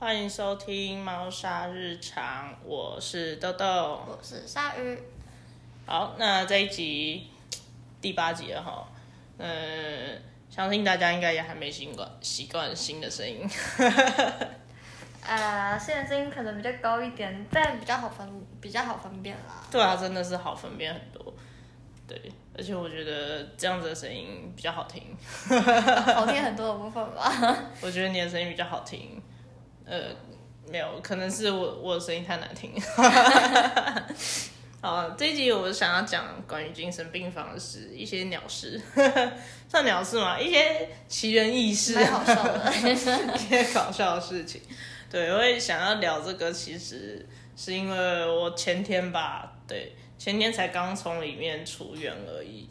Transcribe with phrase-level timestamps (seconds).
[0.00, 3.66] 欢迎收听猫砂日常，我是豆豆。
[4.06, 4.96] 我是鲨鱼。
[5.86, 7.28] 好，那这一集
[8.00, 8.86] 第八集了哈，
[9.38, 13.40] 嗯，相信大家应该也还没习惯习惯新的声音。
[15.26, 18.24] 呃，现在声音可能比较高一点，但比较好分，
[18.60, 19.66] 比较好分辨啦。
[19.68, 21.34] 对啊，真的是好分辨很多。
[22.06, 25.02] 对，而且我觉得这样子的声音比较好听。
[26.14, 27.58] 好听很多的部分吧。
[27.82, 29.20] 我觉得你的声音比较好听。
[29.88, 30.14] 呃，
[30.70, 32.72] 没有，可能是我我的声音太难听。
[34.80, 38.80] 好，这一集我想要讲关于精神病房的事，一些鸟事，
[39.68, 40.38] 算鸟事吗？
[40.38, 44.60] 一些奇人异事，蛮好笑的，一些搞笑的事情。
[45.10, 47.26] 对，我也想要聊这个，其实
[47.56, 52.68] 是因为我前天吧，对，前天才刚从里面出院而已。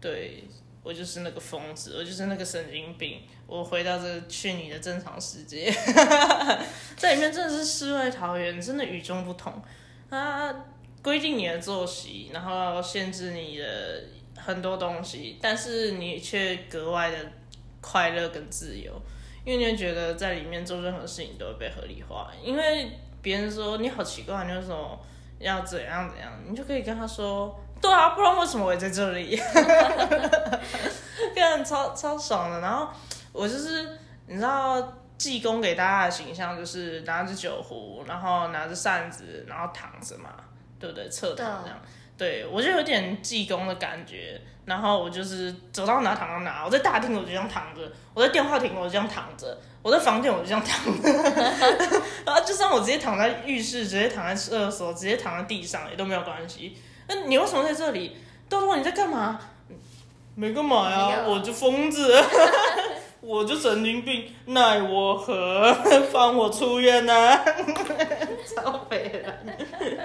[0.00, 0.42] 对
[0.84, 3.22] 我就是那个疯子，我就是那个神经病。
[3.46, 5.72] 我回到这去你的正常世界，
[6.96, 9.52] 在里面真的是世外桃源，真的与众不同。
[10.08, 10.54] 它
[11.02, 14.04] 规定你的作息，然后限制你的
[14.36, 17.16] 很多东西，但是你却格外的
[17.80, 18.92] 快乐跟自由。
[19.44, 22.90] 因为你觉得在里面做任何事情都会被合理化，因为
[23.20, 24.98] 别人说你好奇怪，你为什么
[25.38, 29.36] 要怎样怎样，你就可以跟他说，对啊，不然为什么我在这里？
[31.34, 32.60] 跟人超超爽的。
[32.60, 32.88] 然后
[33.30, 34.82] 我就是你知道
[35.18, 40.30] 济公给大家的形象就是拿着酒壶，然后拿着扇子，然后躺着嘛，
[40.80, 41.06] 对不对？
[41.10, 41.78] 侧躺这样。
[42.16, 47.82] 对我就有点济公的感觉，然后我就是走到哪躺到哪，我在大厅我就这样躺着，
[48.14, 51.10] 我在电话亭我就这样躺着，我在房间我就这样躺着，
[52.24, 56.78] 然后就算我直接躺在浴室，直接躺在厕所，直接躺在地上也都没有关系。
[57.08, 58.16] 那你为什么在这里？
[58.48, 59.40] 豆豆你在干嘛？
[60.34, 62.14] 没干嘛呀，我就疯子，
[63.20, 65.72] 我就神经病，奈我何？
[66.12, 67.44] 放我出院呐！
[68.54, 69.58] 超悲人。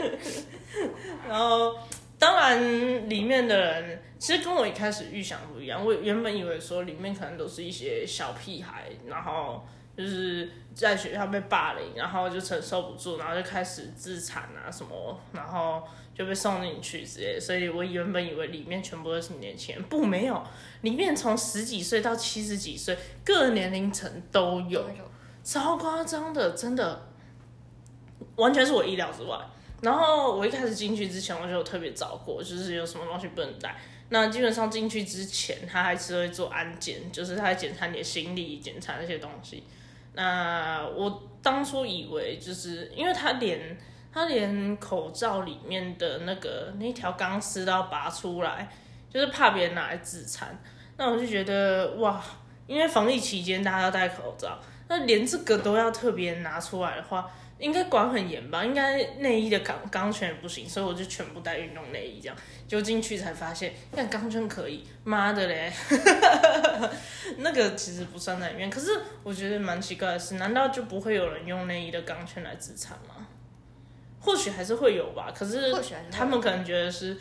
[1.27, 1.75] 然后。
[2.19, 5.81] 当然，里面的人其实跟我一开始预想不一样。
[5.81, 9.65] 我原本以为说里面可能都是一些小屁孩，然后
[9.97, 15.81] 就是在学校被霸凌，然后就承受不住，然后就开始自残啊什么，然后
[16.19, 17.39] 就被送进去之类。
[17.39, 20.43] 所以我原本以为里面全部都是年轻人，不，没有，
[20.81, 24.85] 里面从十几岁到七十几岁，各年龄层都有，
[25.41, 27.07] 超夸张的，真的，
[28.35, 29.39] 完全是我意料之外。
[29.81, 33.77] 然后我一开始进去之前，我就有特别找过，就是有什么东西不能带。
[34.09, 39.63] 那基本上进去之前，他还是会做安检，就是他检查你的行李，检查那些东西。
[40.15, 43.77] 那我当初以为，就是因为他连
[44.13, 48.69] 他连口罩里面的那个那条钢丝都要拔出来，
[49.09, 50.57] 就是怕别人拿来自残。
[50.97, 52.21] 那我就觉得哇，
[52.67, 57.29] 因为防疫期间大家要戴口罩，那连这个都要特别拿出来的话。
[57.59, 58.63] 应该管很严吧？
[58.63, 62.37] 应该内衣的钢钢圈也不行，所以我就全部带运动内衣这样。
[62.65, 65.69] 就进去才发现，看钢圈可以，妈的嘞！
[67.39, 68.69] 那个其实不算在里面。
[68.69, 73.27] 可是我觉得蛮奇怪的是，难道就不会有人用内衣的钢圈来自残吗？
[74.19, 75.31] 或许还是会有吧。
[75.35, 75.73] 可是
[76.11, 77.17] 他们可能觉得是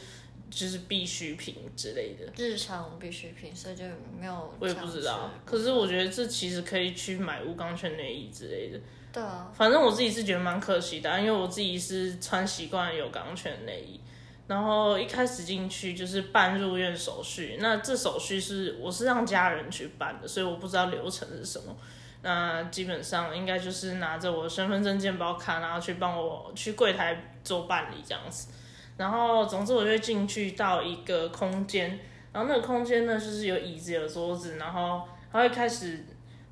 [0.51, 3.85] 就是必需品之类的，日常必需品，所以就
[4.19, 4.55] 没有。
[4.59, 5.31] 我也不知道。
[5.45, 8.81] 可是我觉得这其实可以去买无钢圈内衣之类的。
[9.11, 13.99] 对啊，反正我自己是觉得蛮可惜的，因为我自己是穿习惯有钢圈内衣，
[14.47, 21.75] 然后一开始进去就是办入院手续，那这手续是我是让家人去办的，所以我不知道流程是什么。
[22.23, 28.53] 那基本上应该就是拿着我身份证、健保卡，然后去帮我去柜台做办理这样子。
[28.97, 31.99] 然后总之我就进去到一个空间，
[32.33, 36.05] 然后那个空间呢就是有椅子、有桌子，然后他会开始。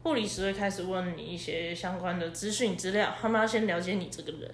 [0.02, 4.48] 护理师会开始问你一些相关的资讯资料，他们要先了解你这个人，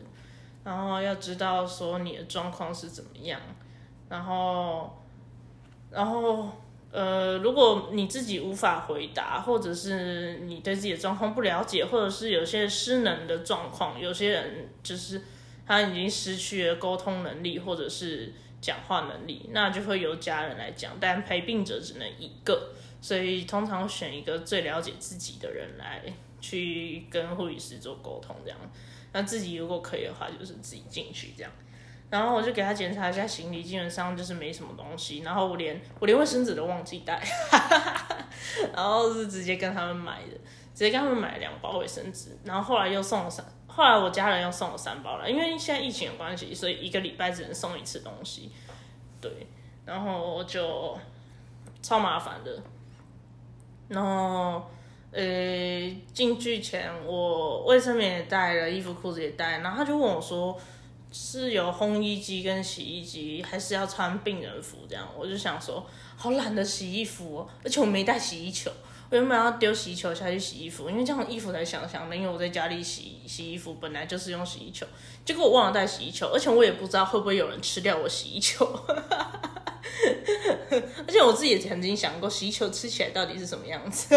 [0.65, 3.39] 然后要知道说你的状况是怎么样，
[4.09, 4.99] 然后，
[5.91, 6.51] 然后，
[6.93, 15.23] 呃，如果你自己无法回答，或者是你对自己的状况不了解，或者是有些失能的状况，有些人就是
[15.67, 22.75] 他已经失去了沟通能力或者是讲话能力，那就会由家人来讲，但陪病者只能一个。
[23.01, 26.05] 所以通常选一个最了解自己的人来
[26.41, 28.59] 去跟护理师做沟通，这样。
[29.13, 31.51] 那自己如果可以的话，就是自己进去这样。
[32.13, 35.21] 然后我就给他检查一下行李，基本上就是没什么东西。
[35.21, 37.19] 然后我连我连卫生纸都忘记带，
[38.77, 40.37] 然后是直接跟他们买的，
[40.75, 42.37] 直接跟他们买了两包卫生纸。
[42.45, 48.53] 然后后来又送了三，后来我家人又送了三包了，因为现在疫情的关系，所以一个礼拜只能送一次东西。
[49.19, 49.47] 对，
[49.87, 50.99] 然后就
[51.81, 52.63] 超麻烦的。
[53.89, 54.63] 然后，
[55.13, 55.23] 呃，
[56.13, 60.55] 进去前我卫生棉也带了，衣服裤子也带，然后他就问我说，
[61.13, 65.07] 是有烘衣机跟洗衣机，还是要穿病人服这样？
[65.17, 65.87] 我就想说，
[66.17, 68.71] 好懒得洗衣服哦，而且我没带洗衣球，
[69.13, 74.87] 我原本要丢洗衣球下去洗衣服，因为这样衣服才香香的，因为我在家里洗洗衣服本来就是用洗衣球，
[75.23, 78.65] 结果我忘了带洗衣球，而且我也不知道会不会有人吃掉我洗衣球。
[81.07, 84.17] 而且我自己也曾经想过，洗衣球吃起来到底是什么样子。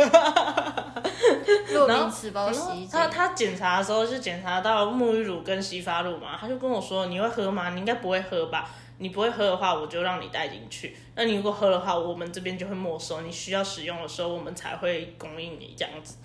[1.86, 7.72] 然后吃包洗衣机，他他检查的时候是检查到沐浴乳跟洗发露嘛，他就跟我说：“你会喝吗？
[7.72, 8.74] 你应该不会喝吧？
[8.98, 10.96] 你不会喝的话，我就让你带进去。
[11.16, 13.22] 那你如果喝的话，我们这边就会没收。
[13.22, 16.16] 你需要使用的时候，我们才会供应你这样子。”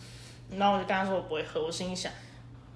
[0.57, 2.13] 然后我就跟他说：“我不会喝。”我心里想，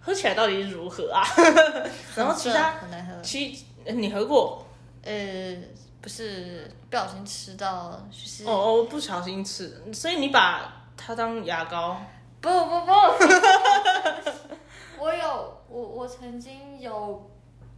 [0.00, 1.22] 喝起来到底是如何啊？
[2.16, 4.66] 然后其他很难喝，其你喝过？
[5.02, 5.56] 呃。
[6.00, 11.96] 不是不小心吃到，就是哦哦，不小心吃，所以你把它当牙膏？
[12.42, 12.92] 不不不，
[14.98, 17.30] 我有我我曾经有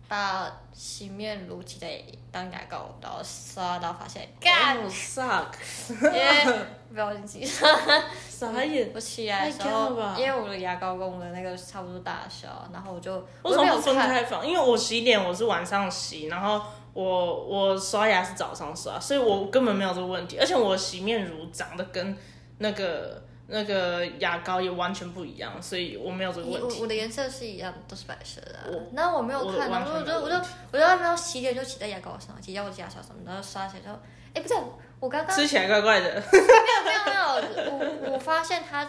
[0.09, 2.01] 把洗面乳挤在
[2.31, 5.47] 当牙膏，然后刷到发现，God suck，
[5.89, 6.59] 因为
[6.91, 8.91] 不小心起啥眼？
[8.95, 14.47] 我起来的时候，因为我的牙膏跟我的那个差不多大小，然后我就为什么不分开放？
[14.47, 16.61] 因为我洗脸我是晚上洗，然后。
[16.97, 22.17] 我我刷牙是早上刷，所以我根本没有这个问题，而且我洗面乳长得跟
[22.57, 26.77] 那个那个牙膏也完全不一样，所以我没有这个问题。
[26.77, 28.87] 我我的颜色是一样，都是白色的。
[28.93, 30.37] 那我没有看，然后我就我就
[30.73, 33.99] 我就还没有洗脸就洗在牙膏上，挤在我的牙刷上，然后刷起来之后，
[34.35, 34.57] 哎，不对，
[34.99, 36.15] 我刚刚吃起来怪怪的。
[36.33, 38.89] 没有没有没有，我我发现它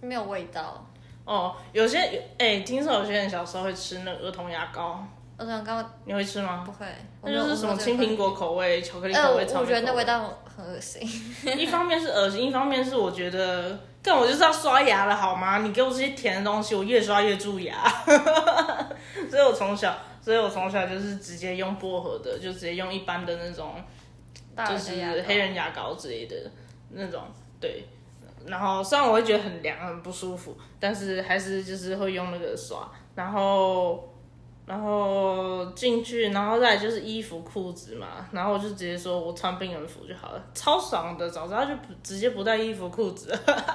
[0.00, 0.86] 没有味道。
[1.24, 5.04] 哦，有些哎，听说有些人小时候会吃那儿童牙膏。
[5.38, 6.62] 我刚刚你会吃吗？
[6.64, 6.86] 不会，
[7.22, 9.60] 那就是什么青苹果口味、巧克力口味、草莓口味。
[9.60, 11.02] 我觉得那味道很恶心。
[11.58, 15.58] 一方面是恶心，一方面是我觉得，但我就是要刷牙了，好吗？
[15.58, 17.74] 你给我这些甜的东西，我越刷越蛀牙。
[19.30, 23.74] 所以我从小，所以我从小就是直接用薄荷的，就直接用一般的那种，
[24.56, 26.34] 就是黑人牙膏之类的
[26.92, 27.20] 那种。
[27.60, 27.84] 对，
[28.46, 34.02] 然后虽然我会觉得很凉、很不舒服，但是还是就是会用那个刷，然后。
[34.66, 43.32] 然后进去，然后再就是衣服裤子嘛，然后我就直接说我穿病人服就好了，超爽的，早知道就不直接不带衣服裤子，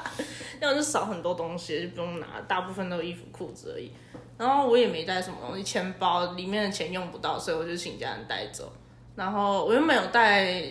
[0.59, 3.89] 那样就少很多东西，就不用拿，大部分都衣服裤子而已。
[4.37, 8.69] 然后我也没带什么东西，钱包里面的钱用不到，所以我就请家人带走。
[9.15, 10.61] 然后我又没有带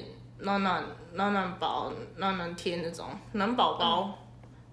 [0.41, 0.85] 暖暖
[1.15, 4.11] 暖暖包、暖暖贴那种暖宝宝，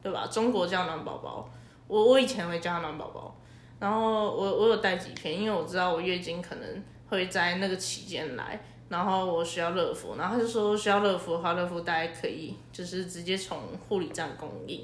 [0.04, 0.28] 对吧？
[0.30, 1.50] 中国叫暖宝宝，
[1.88, 3.34] 我我以前会叫暖宝宝。
[3.80, 8.60] 然后我我有带几片，因为我知道我月经可能会在那个期间来，
[8.90, 14.84] 然后我需要热敷，然后他就说需要热敷的话，热敷袋可以就是直接从护理站供应，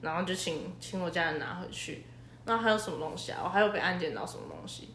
[0.00, 2.04] 然后就请请我家人拿回去。
[2.44, 3.40] 那还有什么东西啊？
[3.42, 4.90] 我还有被安检到什么东西？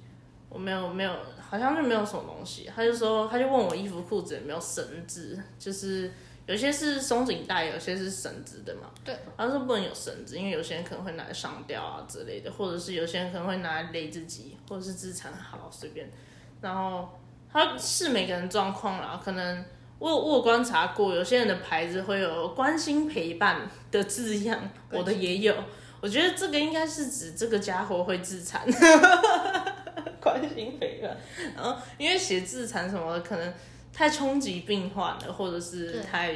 [0.50, 1.12] 我没有没有，
[1.42, 2.70] 好像就没有什么东西。
[2.74, 6.12] 他就说他就问我衣服裤子有没有绳子，就是。
[6.48, 8.92] 有些是松紧带，有些是绳子的嘛。
[9.04, 9.18] 对。
[9.36, 16.08] 他说不能有绳子，因为有些人可能会拿来上吊啊之类的，或者是有些人可能会拿来勒自己，或者是自残，好随便。
[16.62, 17.10] 然后
[17.52, 19.66] 他是每个人状况啦，可能
[19.98, 24.60] 我我观察过，有些人的牌子会有关心陪伴的字样，
[24.92, 25.56] 我的也有。
[26.00, 28.62] 我觉得这个应该是指这个家伙会自残。
[30.22, 31.18] 关心陪伴，
[31.56, 33.54] 然后因为写自残什么的可能。
[33.96, 36.34] 太冲击病患了，或者是太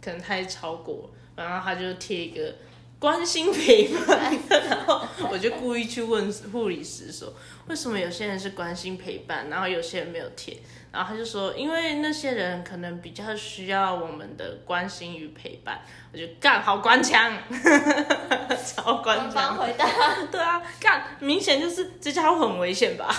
[0.00, 2.54] 可能太超过，然后他就贴一个
[2.98, 7.30] 关心陪伴， 然后我就故意去问护理师说，
[7.68, 10.56] 为什么有些人是关心陪伴，然后有些人没有贴，
[10.90, 15.82] 然后他就说，因为那些人可能比较需要我们的关心与陪伴，
[16.14, 17.30] 我就干好官腔，
[18.64, 19.86] 超官腔回答，
[20.32, 23.14] 对啊，干明显就是这家伙很危险吧，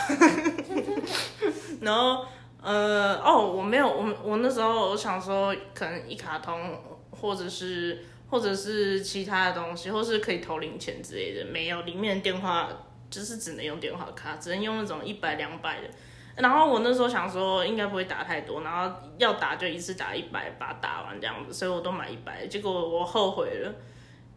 [1.82, 2.26] 然后。
[2.68, 6.78] 呃哦，我没有，我我那时候我想说，可能一卡通，
[7.12, 12.68] 或者是或者是其他的东西，或是可以投零钱之类的，没有，里面的电话
[13.10, 15.88] 就是只能用电话卡，只能用那种一百两百的。
[16.36, 22.46] 然后我那时候想说，应该不会打太多，然后要打就一次打一百，把它打完这样子，所以我都买一百。
[22.48, 23.74] 结果我后悔了，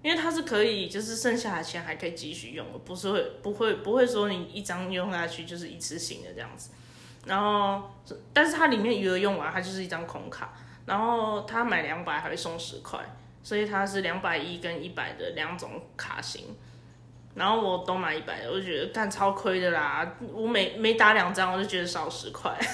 [0.03, 6.71] 因为它是可以，就是剩下的钱还可以继续用，不是会不会不会说你一张用下去就是一次性的这样子。
[7.27, 7.91] 然后，
[8.33, 10.53] 但是它里面余额用完，它就是一张空卡。
[10.87, 12.99] 然后他买两百还会送十块，
[13.45, 16.47] 所以它是两百一跟一百的两种卡型。
[17.33, 20.17] 然后我都买一百的，我就觉得干超亏的啦！
[20.33, 22.59] 我每每打两张，我就觉得少十块。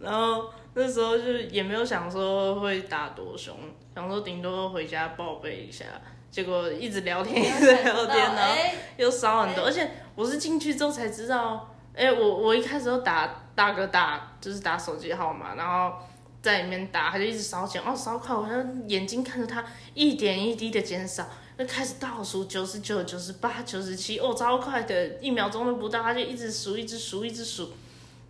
[0.00, 3.56] 然后，那时候就也没有想说会打多凶，
[3.94, 5.84] 想说顶多回家报备一下。
[6.30, 8.54] 结果一直聊天，一直 聊天，然后
[8.96, 9.64] 又烧很多。
[9.64, 15.96] 而且我是进去之后才知道，哎，我我一开始都打大哥大，就是打手机号码，然后
[16.40, 21.26] 在里面打，他就一直烧钱，哦，烧快，我像眼睛看着他一点一滴的减少，
[21.58, 27.72] 就开始倒数九十九、九十八、九十七，哦，超快的，一秒钟都不到，他就一直数，一直数，一直数，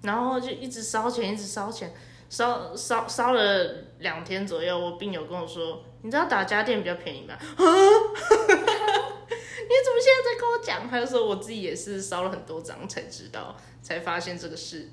[0.03, 1.93] 然后就一直烧钱，一直烧钱。
[2.31, 7.35] 烧烧烧了两天左右，我病友跟我说：“你知道打家电比较便宜吗？”
[9.71, 10.89] 你怎么现在在跟我讲？
[10.89, 14.91] 他就说我自己也是烧了很多张才知道，才发现这个事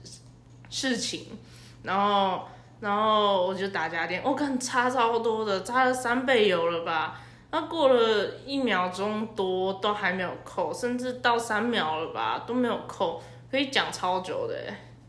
[0.69, 1.37] 事情。
[1.83, 2.47] 然后
[2.79, 7.19] 然后我就打家电，我看差超多的，差了三倍油了吧？
[7.49, 14.55] 那过了一秒钟多都还没有扣，甚至到三秒了吧都没有扣，可以讲超久的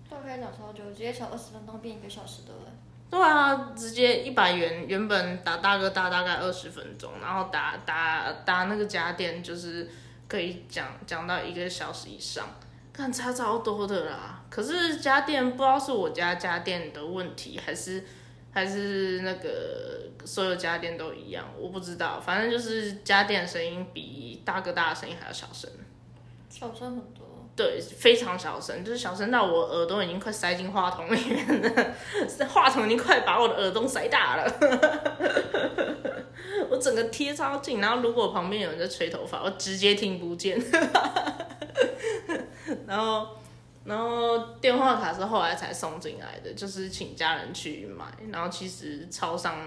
[0.09, 2.71] 可以讲超久，直接从二十分钟变一个小时的了。
[3.11, 9.89] 对啊，直接一百元，原本打大哥大大概二十分钟，然后打打打那个家电就是
[10.29, 12.47] 可以讲讲到一个小时以上，
[12.93, 14.43] 看差超多的啦。
[14.51, 18.05] 可是家电不知道是我家家电的问题，还是
[18.53, 22.21] 还是那个所有家电都一样，我不知道。
[22.21, 25.71] 反正就是家电声音比大哥大的声音还要小声，
[26.51, 27.28] 小声很多。
[27.59, 31.95] 对，非常小声，就是小声到我耳朵已经快塞进话筒里面了，
[32.49, 34.45] 话筒已经快把我的耳洞塞大了，
[36.71, 40.57] 我整个贴超近，然后如果旁边有人在吹头发，我直接听不见，
[42.87, 43.27] 然后，
[43.85, 49.59] 然后电话卡是后来才送进来的，就是请家人去买，然后其实超商。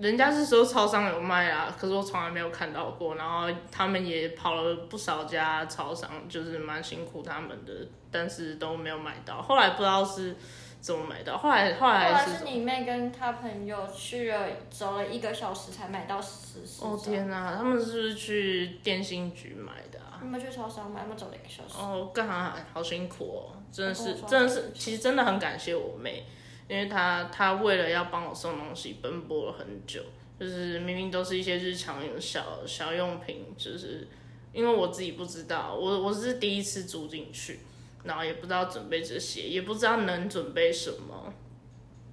[0.00, 3.16] 人家是说超商有卖啊，可是我从来没有看到过。
[3.16, 7.72] 然后他们也跑了不少家超商，就是蛮辛苦他们的，
[8.10, 9.42] 但是都没有买到。
[9.42, 10.34] 后来不知道是
[10.80, 16.60] 怎么买到，后来后来是你妹跟她朋友去了，走了一个小时才买到十。
[16.80, 20.16] 哦天哪，他们是不是去电信局买的啊？
[20.20, 21.78] 他们去超商买，他们走了一个小时。
[21.78, 22.56] 哦，干啥？
[22.72, 26.24] 好辛苦哦，真的是，真的是，其实真的很感谢我妹。
[26.70, 30.00] 因为他他为了要帮我送东西奔波了很久，
[30.38, 34.06] 就是明明都是一些日常小小用品，就是
[34.52, 37.58] 因为我自己不知道，我我是第一次住进去，
[38.04, 41.34] 然后也不知道准备这些，也不知道能准备什么，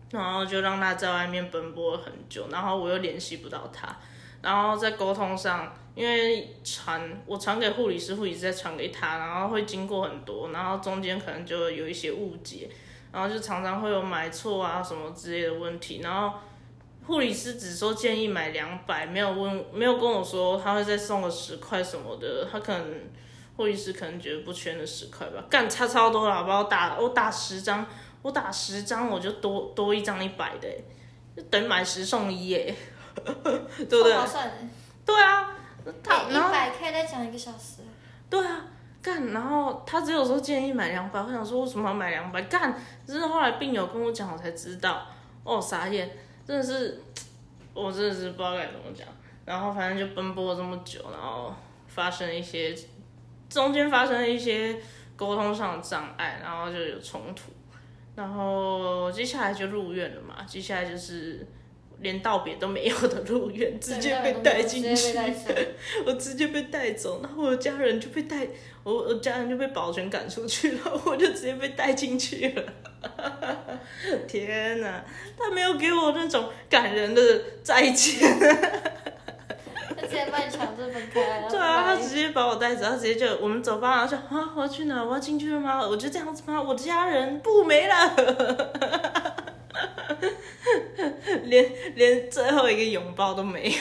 [0.09, 3.95] 然后就让他在外面奔波了很久，然后我又联系不到他，
[4.41, 12.67] 然后在沟通上，因为传我传给护理师，护理师再传给他，然后会经过很多，然后中间可能就有一些误解。
[13.11, 16.37] 然后就常常会有买错啊什么之类的问题，然后
[17.05, 22.93] 护理师只说建议买两百，没有问，没有跟我说他会再送个十块什么的，他可能
[23.55, 26.65] 护理师可能觉得不缺那十块吧，干差超多了，好不好？
[26.65, 27.85] 打我打十张，
[28.21, 30.67] 我打十张我就多多一张一百的，
[31.35, 32.75] 就等买十送一耶，
[33.23, 34.13] 对不对？
[35.05, 35.55] 对啊，
[36.03, 37.81] 他一百可以再讲一个小时。
[38.29, 38.65] 对啊。
[39.07, 42.41] 干，然后他只有说建议买两百，我想说为什么要买两百？
[42.41, 45.07] 干，真的后来病友跟我讲，我才知道，
[45.45, 46.11] 哦，傻眼，
[46.45, 47.01] 真的是，
[47.73, 49.07] 我真的是不知道该怎么讲。
[49.45, 51.53] 然后反正就奔波了这么久，然后
[51.87, 52.75] 发生一些，
[53.49, 54.77] 中间发生了一些
[55.15, 57.53] 沟通上的障碍，然后就有冲突，
[58.13, 61.47] 然后接下来就入院了嘛，接下来就是。
[62.00, 65.18] 连道别都没有的入院，直接被带进去，
[66.06, 68.48] 我直接被带走，然后我的家人就被带，
[68.84, 72.63] 我我家人就被保全赶出去了，我就直接被带进去了。
[74.27, 75.04] 天哪，
[75.38, 77.22] 他没有给我那种感人的
[77.63, 78.20] 再见。
[80.00, 81.50] 他直接把你强制分开了。
[81.50, 85.04] 对啊，他直接把我带走，他直接就我们走吧，然后说啊，我要去哪？
[85.04, 85.80] 我要进去了吗？
[85.80, 86.62] 我就这样子吗？
[86.62, 87.94] 我的家人不没了。
[91.43, 93.75] 连连最后一个拥抱都没有，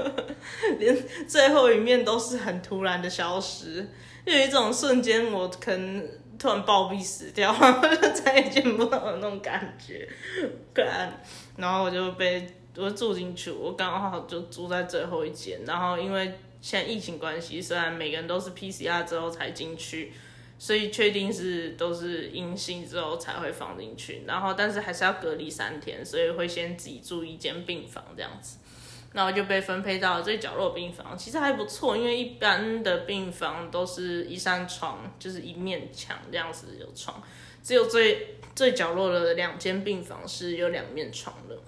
[0.78, 0.96] 连
[1.26, 3.86] 最后一面都是很突然的消失，
[4.24, 6.08] 有一种瞬间我可能
[6.38, 10.08] 突然暴毙死掉，就 再也见不到的那种感觉。
[10.74, 11.20] 然，
[11.56, 12.46] 然后我就被
[12.76, 20.12] 我住进去，我刚好就住在最后一间，然后因为现在疫情关系，虽然每个人都是 PCR 之后才进去。
[20.58, 28.58] 所以确定是都是阴性之后才会放进去，然后但是还是要隔离三天，所以会先自己住一间病房这样子，
[29.12, 37.22] 然后就被分配到最角落病房，其实还不错，因为一般的病房都是一扇窗，就是一面墙这样子有窗，
[37.62, 41.58] 只有最最角落的两间病房是有两面窗的，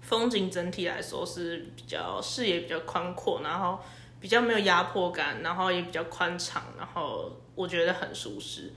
[0.00, 3.78] 风景整体来说是比较视野比较宽阔，然后。
[4.20, 8.72] 比较没有压迫感，然后也比较宽敞，然后我觉得很舒适。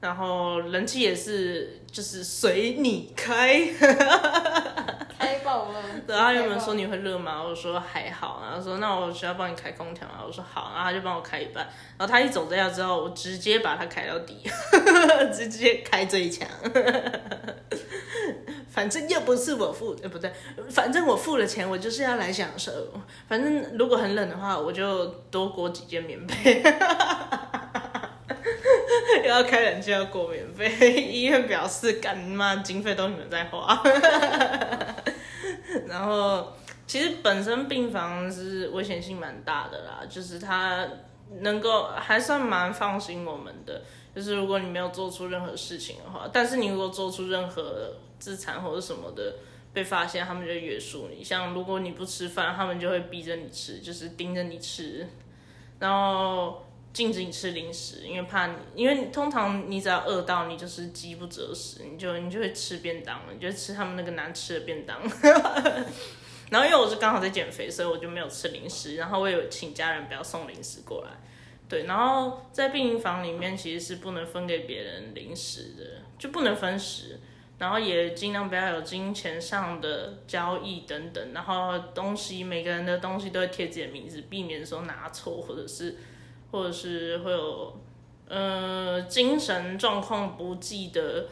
[0.00, 3.66] 然后人气也是就是随你开。
[5.18, 5.82] 开爆了。
[6.06, 7.42] 对，他原本说你会热吗？
[7.42, 10.22] 我说还好，然后说那我需要帮你开空调吗？
[10.24, 11.66] 我说好，然后他就帮我开一半。
[11.96, 14.42] 然后他一走这样之后，我直接把它开到底，
[15.32, 16.46] 直接开最强。
[18.68, 20.30] 反正又不是我付，呃不对，
[20.68, 22.70] 反正我付了钱，我就是要来享受。
[23.26, 26.62] 反正如果很冷的话，我就多裹几件棉被。
[29.22, 30.68] 又 要开冷气，要过免费。
[31.02, 33.82] 医院表示，干妈经费都你们在花。
[35.86, 36.52] 然后，
[36.86, 40.86] 其实本身病房是危险性蛮大的啦，就是它
[41.40, 43.82] 能够还算蛮放心我们的。
[44.14, 49.34] 就是如果你没有做出任何事情的话，但是你如果做出任何自残或者什么的，
[49.74, 51.22] 被发现他们就约束你。
[51.22, 55.06] 像如果你不吃饭，他们就会逼着你吃，就是盯着你吃，
[55.78, 56.65] 然后
[56.96, 64.98] 禁止你吃零食，因为怕你，因为通常你只要饿到，你就是饥不择食，你就你就会吃便当了，你就吃他们那个难吃的便当。
[66.48, 71.10] 然后因为我是刚好在减肥，所以我就没有吃零食，然后我有请家人不要送零食过来。
[71.68, 77.20] 对，然后在病房里面其实是不能分给别人零食的，就不能分食，
[77.58, 85.96] 然后也尽量不要有金钱上的交易等等，然后东西每个人的东西都会贴自己的名字，避免说拿错或者是
[86.50, 87.78] 或者是会有
[88.28, 91.26] 呃精神状况不济的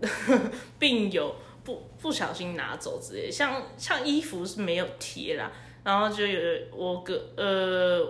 [0.78, 1.34] 病友
[1.64, 5.50] 不不小心拿走之类，像像衣服是没有贴啦，
[5.84, 6.40] 然后就有
[6.72, 8.06] 我隔呃。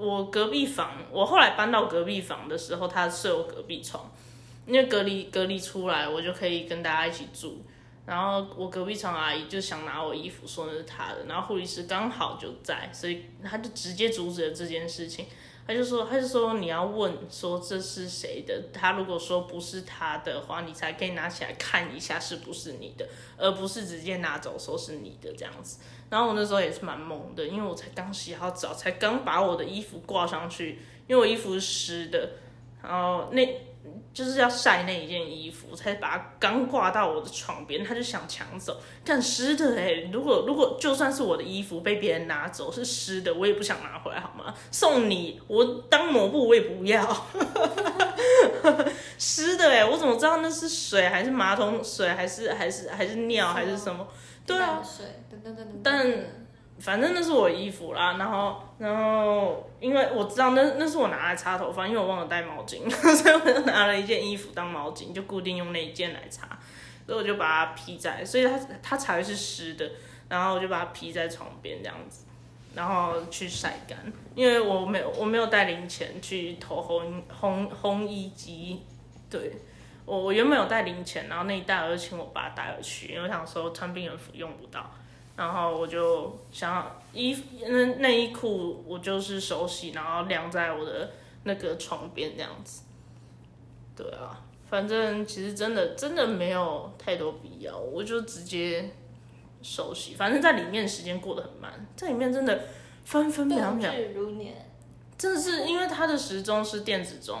[0.00, 4.08] 我隔壁房，我后来搬到隔壁房的时候，他睡我隔壁床，
[4.64, 7.60] 因为隔离隔离出来，我就可以跟大家一起住。
[8.06, 15.26] 然后我隔壁床阿姨就想拿我衣服，说那是她的，然后护理师刚好就在，所以他就直接阻止了这件事情。
[15.68, 23.06] 他就说，他就说你要问说这是谁的，他如果说不是他的话，你才可以拿起来看一下是不是你的，
[23.36, 25.80] 而不是直接拿走说是你的这样子。
[26.08, 32.30] 然后我那时候也是蛮懵的，因为我才刚洗好澡，才刚把我的衣服挂上去，因为我衣服是湿的，
[32.82, 33.67] 然后那。
[34.12, 40.08] 就是要晒那一件衣服，才把它刚挂到我的床边，他就想抢走，干湿的哎！
[40.12, 44.54] 如果如果就算是我的衣服被别人拿走是湿的，我也不想拿回来好吗？
[44.70, 47.26] 送你，我当抹布我也不要，
[49.18, 49.84] 湿的哎！
[49.84, 54.06] 我怎么知道那是水还是马桶水还是还是还是尿还是什么？
[54.46, 55.04] 对啊，水，
[55.82, 56.47] 但。
[56.80, 66.46] 反正那是我衣服啦，然后，然后，因为我知道那那是我拿来擦头发，因为我忘了带毛巾， 所以我就拿了一件衣服当毛巾，就固定用那一件来擦，
[67.04, 69.90] 所以我就把它披在，所以它它才会是湿的，
[70.28, 72.26] 然后我就把它披在床边这样子，
[72.74, 73.98] 然后去晒干，
[74.36, 78.80] 因为我没有我没有带零钱去投烘烘烘衣机，
[79.28, 79.52] 对
[80.04, 84.88] 我我原本有带零钱，然后那一袋我就请我爸带回去，因为我想说穿病人服用不到。
[85.38, 87.36] 然后我就想衣
[87.68, 91.12] 那内衣裤，我就是手洗，然后晾在我的
[91.44, 92.82] 那个床边这样子。
[93.94, 98.90] 对啊，反正其实真的真的没有太多必要，我就直接
[99.62, 100.16] 手洗。
[100.16, 102.60] 反正在里面时间过得很慢，在里面真的
[103.04, 103.92] 分分秒秒。
[105.16, 107.38] 真的是因为它的时钟是电子钟，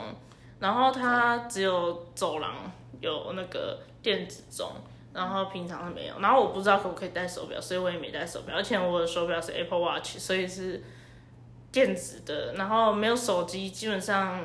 [0.60, 4.70] 然后它只有走廊有那个电子钟。
[5.18, 8.54] 然后平常是没有，然后我不知道可不可以戴手表，所以我也没戴手表。
[8.54, 10.80] 而且我的手表是 Apple Watch，所以是
[11.72, 12.54] 电子的。
[12.54, 14.40] 然后没有手机，基本上，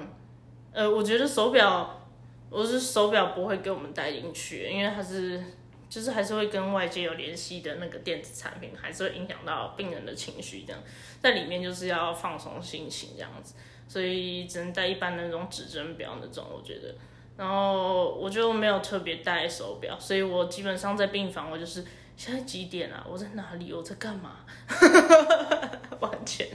[0.71, 2.01] 呃，我觉得手表，
[2.49, 5.43] 我是手表不会给我们带进去，因为它是，
[5.87, 10.63] 就是还是会跟外界有联系的那个电子产品，还是会影响到病人的情绪。
[10.65, 10.81] 这样
[11.21, 13.53] 在里面就是要放松心情这样子，
[13.87, 16.95] 所以只能戴一般的那种指针表那种，我觉得。
[17.35, 21.83] 然后我就没有特别戴手表，所以我基本上在病房，我就是
[22.15, 23.03] 现在几点啊？
[23.09, 23.73] 我在哪里？
[23.73, 24.37] 我在干嘛？
[25.99, 26.47] 完全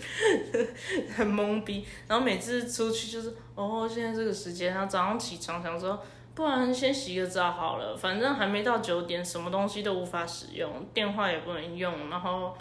[1.17, 1.85] 很懵逼。
[2.07, 6.01] 然后每次出去就是哦，现在这个时间，然后早上起床想说，
[6.35, 12.57] 不然先洗个澡好了，反正还没到九点，什么东西都无法使用，电话也不能用，然后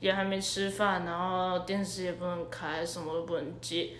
[0.00, 3.90] 也还没吃饭，然后电视也不能开，什么都不能接。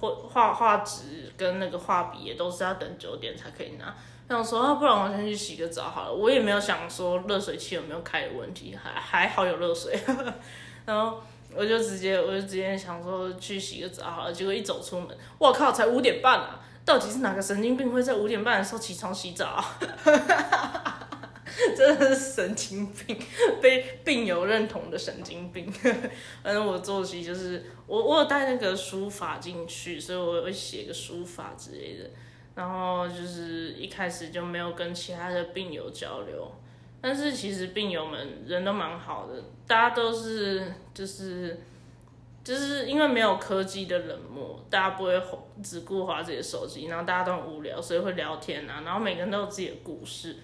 [0.00, 3.94] 画画画纸跟那个画笔也都是要等九点才可以拿。
[4.28, 6.12] 想说啊，不然我先去洗个澡好了。
[6.12, 9.98] 我也没有想说热水器有没有开的问题，还还好有热水。
[10.84, 11.20] 然后
[11.54, 14.32] 我就直接我就直接想说去洗个澡好了。
[14.32, 16.60] 结果一走出门，我靠，才五点半啊！
[16.84, 19.64] 到底是哪个神经病会在五点半的时候起床洗澡？
[21.76, 23.18] 真的是神经病，
[23.60, 25.70] 被病友认同的神经病。
[26.42, 32.10] 反正我作息就是我我有带那个书法进去，所以我会写个书法之类的。
[32.54, 36.50] 然后就是一开始就没有跟其他的病友交流，
[37.02, 41.60] 但是其实病友们人都蛮好的，大家都是就是
[42.42, 45.22] 就是因为没有科技的冷漠，大家不会
[45.62, 50.36] 只顾划自己的手机，然后大家都很无聊，所以会聊天啊，然后每个人都有自己的故事，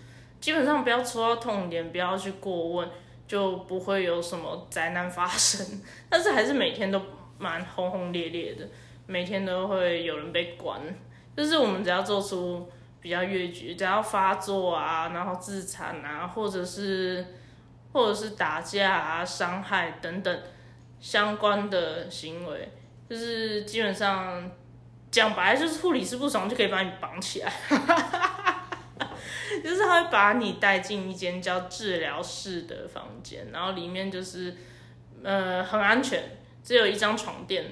[0.42, 2.90] 基本上不要戳到痛点，不要去过问，
[3.28, 5.64] 就不会有什么灾难发生。
[6.10, 7.00] 但是还是每天都
[7.38, 8.68] 蛮轰轰烈烈的，
[9.06, 10.80] 每天都会有人被关。
[11.36, 12.68] 就是我们只要做出
[13.00, 17.24] 比较越矩，只要发作啊，然后自残啊，或者是
[17.92, 20.42] 或者是打架啊、伤害等等
[20.98, 22.68] 相关的行为，
[23.08, 24.50] 就是基本上
[25.08, 27.52] 讲白就是护理师不爽就可以把你绑起来，
[29.62, 34.56] 就是他会把你带进一间叫治疗室的房间，然后里面就是
[35.22, 36.22] 呃很安全，
[36.64, 37.64] 只有一张床垫，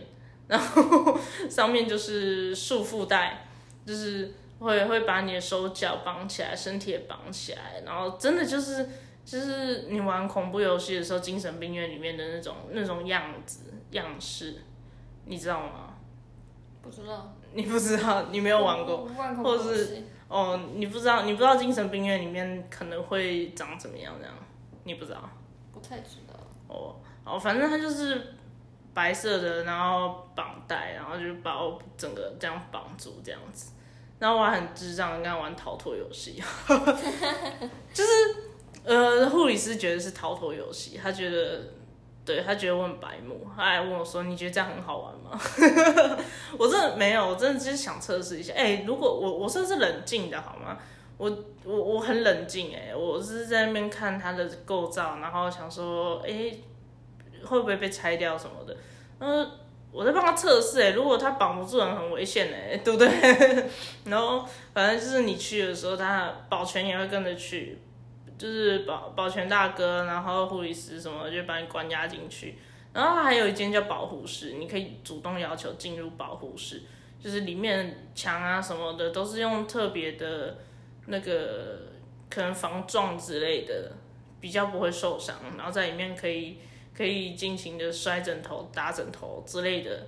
[0.46, 3.46] 然后上面就是束缚带。
[3.87, 8.88] 就是会会把你的手脚绑起来，身体也绑起来，然后真的就是
[9.24, 13.61] 就是你玩恐怖游戏的时候，精神病院里面的那种那种样子
[13.92, 14.59] 样式，
[15.24, 15.94] 你知道吗？
[16.83, 17.35] 不知道。
[17.53, 19.09] 你不知道，你没有玩过，
[19.42, 24.14] 或者是哦，你不知道，你不知道精神病院里面可能会长怎么样？
[24.18, 24.34] 这样
[24.84, 25.28] 你不知道？
[25.74, 26.34] 不太知道。
[26.68, 28.34] 哦哦，反正他就是。
[28.92, 33.70] 白色的，然后绑带，然后就把我整个这样绑住这样子，
[34.18, 36.42] 然后我还很智障，跟他玩逃脱游戏，
[37.94, 38.10] 就是
[38.82, 41.62] 呃，护理师觉得是逃脱游戏，他觉得，
[42.34, 45.40] 对他觉得我很白目，他还问我说：“你觉得这样很好玩吗？”
[46.58, 48.52] 我真的没有，我真的只是想测试一下。
[48.54, 50.76] 哎，如果我我算是冷静的好吗？
[51.16, 51.30] 我
[51.64, 56.54] 我我很冷静哎，我是在那边看它的构造，然后想说，哎。
[57.42, 58.76] 会不会被拆掉什么的？
[59.18, 59.50] 嗯，
[59.90, 63.08] 我在帮他测试哎，如果他绑不住人，很危险哎，对不对？
[64.04, 67.78] 然后反正就是你去的时候，他保全也会跟着去，
[68.40, 72.57] 就是保保全大哥，然后护理师什么就把你关押进去。
[72.94, 76.83] 然后还有一间叫保护室，你可以主动要求进入保护室，
[77.22, 80.57] 就是里面墙啊什么的都是用特别的
[81.07, 81.83] 那个
[82.31, 83.92] 可能防撞之类的，
[84.40, 85.37] 比较不会受伤。
[85.59, 86.57] 然后在里面可以。
[86.92, 90.07] 可以尽情的摔枕头、打枕头之类的，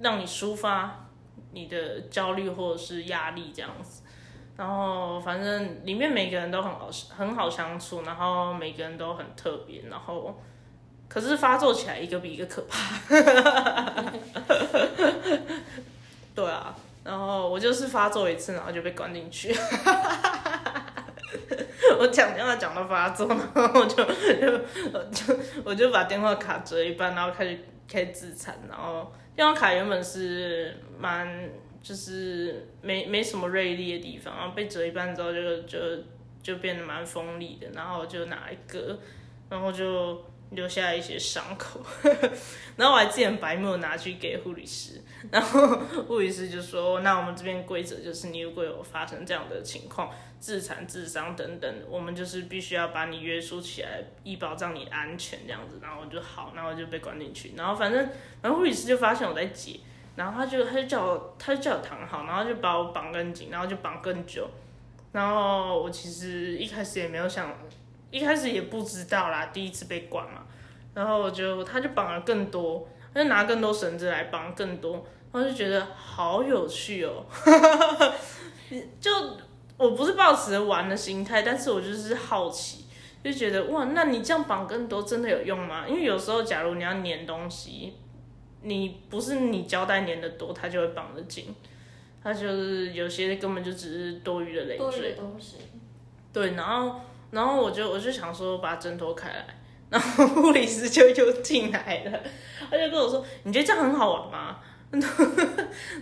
[0.00, 1.08] 让你抒发
[1.52, 4.02] 你的焦虑或者是压力这样子。
[4.56, 9.82] 然后反正里面每个人都很好很好相处，然后每个人都很特别。
[9.90, 10.38] 然后
[11.08, 13.00] 可是发作起来一个比一个可怕。
[16.34, 19.54] 对啊，然后我就是发作一次，然后就被关进去。
[21.98, 23.38] 我讲电话讲到发作，然
[23.68, 24.58] 后我就就
[25.10, 27.58] 就我就把电话卡折一半，然后开始
[27.90, 28.54] 开始自残。
[28.68, 31.50] 然后电话卡原本是蛮
[31.82, 35.78] 就是没没什么锐利的地方，然后被折一半之后就就
[36.42, 38.98] 就变得蛮锋利的，然后就拿一个，
[39.48, 40.24] 然后就。
[40.52, 41.80] 留下一些伤口，
[42.76, 57.54] 然后我还自己很白目拿去给护理师，然后护理师就说：“那我们这边规则就是，你如果有发生这样的情况，自残、自伤等等，我们就是必须要把你约束起来，以保障你安全这样子。”然后我就好，然后就被关进去。
[57.56, 58.06] 然后反正，
[58.42, 59.80] 然后护理师就发现我在解，
[60.16, 64.48] 然后他就他就叫我他就叫我躺好，然后就把我绑更紧，然后就绑更久。
[65.12, 67.52] 然后我其实一开始也没有想。
[68.10, 70.42] 一开始也不知道啦，第一次被管嘛，
[70.92, 77.24] 然后我就他就绑了更多，他就拿更多绳子来绑更多，然后就觉得好有趣哦，
[79.00, 79.10] 就
[79.78, 82.84] 我不是抱持玩的心态，但是我就是好奇，
[83.24, 85.86] 就觉得哇，那你这样绑更多真的有用吗？
[85.88, 87.94] 因为有时候假如你要粘东西，
[88.62, 91.54] 你不是你胶带粘的多，它就会绑得紧，
[92.22, 95.16] 它就是有些根本就只是多余的累赘，
[96.32, 97.00] 对，然后。
[97.32, 99.46] 然后我就我就想说把挣脱开来，
[99.88, 102.20] 然后护理师就又进来了，
[102.70, 104.60] 他就跟我说：“你觉得这样很好玩吗？”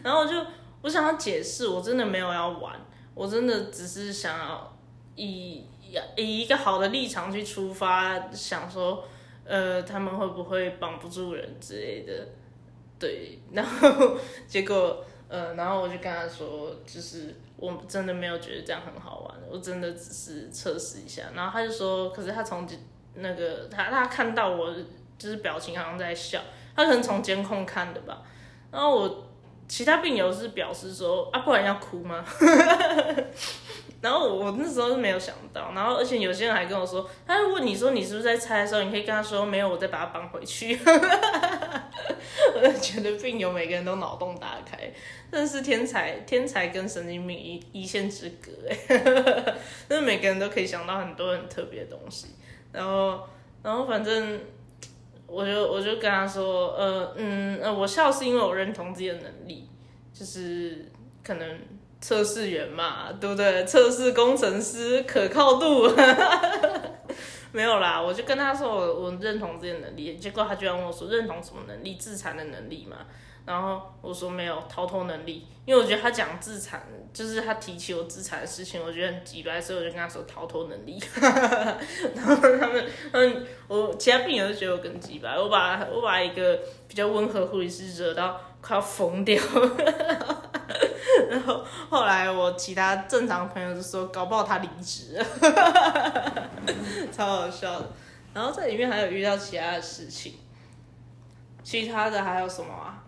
[0.03, 0.35] 然后 我就
[0.83, 2.75] 我想要解释，我真的没有要玩，
[3.15, 4.77] 我真的只是想要
[5.15, 5.65] 以
[6.17, 9.05] 以一个好的立场去出发，想说
[9.45, 12.27] 呃他们会不会绑不住人之类的，
[13.01, 15.05] 对，然后结果。
[15.33, 21.23] 呃，然后我就跟他说，就是我真的没有觉得这样很好玩，我真的只是测试一下。
[21.37, 22.69] 然后他就说，可是他从
[23.15, 24.75] 那个他他看到我
[25.17, 26.41] 就是表情好像在笑，
[26.75, 28.23] 他可能从监控看的吧。
[28.73, 29.29] 然后我
[29.69, 32.25] 其他病友是表示说，啊，不然要哭吗？
[34.01, 40.79] 然后我那时候是没有想到，然后而且有些人还跟我说，他问你说你是不是在猜的时候，你可以跟他说没有，我再把他绑回去。
[42.55, 44.91] 我就觉得病友每个人都脑洞大开，
[45.31, 48.77] 真是天才天才跟神经病一一线之隔哎，
[49.89, 52.29] 就是每个人都可以想到很多很特别的东西，
[52.73, 53.21] 然后
[53.63, 54.41] 然后反正
[55.27, 59.69] 我就我就跟他说，呃嗯呃，我笑是因为我认同自己的能力，
[60.13, 60.91] 就是
[61.23, 61.59] 可能
[62.01, 63.65] 测试员嘛，对不对？
[63.65, 65.89] 测试工程师可靠度。
[67.53, 71.97] 没有啦，我就跟他说我我认同这些能力，结果他居然问我说认同什么能力？
[71.97, 72.99] 自残的能力嘛。
[73.47, 76.81] 然后我说没有逃脱能力，因为我觉得他讲自残，
[77.13, 81.03] 就是他提起我自残的事情，我觉得很奇怪，所以我就跟他说逃脱能力。
[81.21, 89.43] 然后他们嗯，我其他病人都觉得我更急白，我把我把一个比较温和护理师惹到快要疯掉。
[91.29, 95.19] 然后后来我其他正常朋友就说搞不好他离职，
[97.13, 97.89] 超好笑的。
[98.35, 100.35] 然后在里面还有遇到其他的事情，
[101.63, 103.03] 其他的还有什么啊？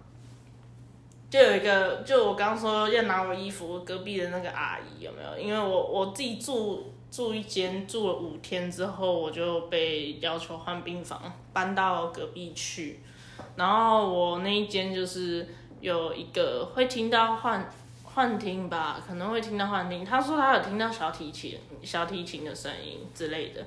[1.30, 5.38] 就有一个，就我刚说要拿我衣服，隔壁的那个阿姨有没有？
[5.38, 13.00] 因为我我自己住住一间住了五天之后，我就被要求换病房，搬到隔壁去。
[13.56, 15.46] 然后我那一间就是
[15.80, 17.70] 有一个会听到幻
[18.02, 20.04] 幻听吧，可能会听到幻听。
[20.04, 23.64] 他说他有听到小提琴小提琴的声音之类的，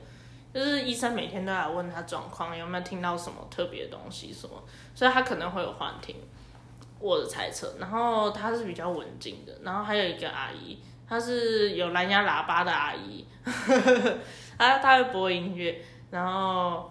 [0.54, 4.62] 就是医生每天都来问他状况，有没有听到什么特别的东西什么，
[4.94, 6.16] 所以他可能会有幻听。
[6.98, 13.52] 我的猜测，然后她是比较文静的，然后还有一个阿姨，她是有蓝牙喇叭的阿姨，呵
[14.02, 14.18] 呵
[14.58, 15.78] 她她会播音乐，
[16.10, 16.90] 然后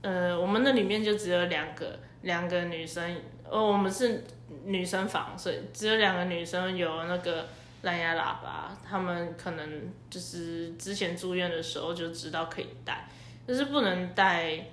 [0.00, 3.16] 呃，我们那里面就只有两个两个女生，
[3.48, 4.24] 呃，我们是
[4.64, 7.46] 女生房，所以只有两个女生有那个
[7.82, 13.06] 蓝牙喇叭，她们可能就是之前住院的时候就知道可以带，
[13.46, 14.64] 就是不能带。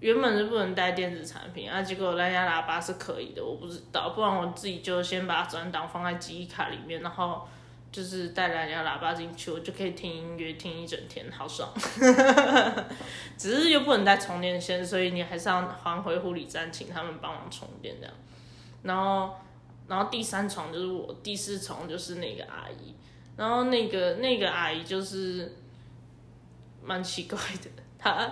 [0.00, 7.48] 原本是不能带电子产品啊，结果蓝牙喇叭是可以的，我不知道，不然我自己就先把转档放在记忆卡里面，然后
[7.90, 11.72] 就是带蓝牙喇叭进去，我就可以听音乐听一整天，好爽。
[13.36, 18.14] 只是又不能带充电线，所以你还是要还回护理站，请他们帮忙充电这样。
[18.82, 19.34] 然后，
[19.86, 22.94] 然后第三床就是我，第四床就是那个阿姨，
[23.36, 25.56] 然后那个那个阿姨就是
[26.82, 28.30] 蛮奇怪的，她。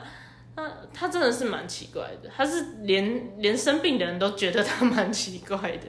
[0.56, 5.86] 她她真的是蛮奇怪的，她是连连生病的人都觉得她蛮奇怪的。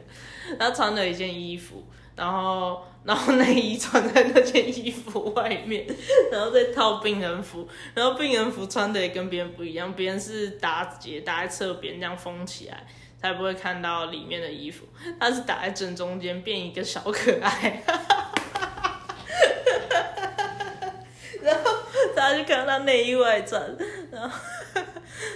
[0.60, 1.86] 她穿了一件衣服，
[2.18, 5.88] 然后然后内衣穿在那件衣服外面，
[6.30, 12.86] 然后再套病人服，然后病人服穿的也跟别人不一样，别人是打结打在侧边这样封起来，
[13.22, 14.86] 才不会看到里面的衣服。
[15.18, 17.82] 他是打在正中间，变一个小可爱。
[21.42, 21.72] 然后
[22.14, 23.74] 大家就看到内衣外穿，
[24.12, 24.38] 然后。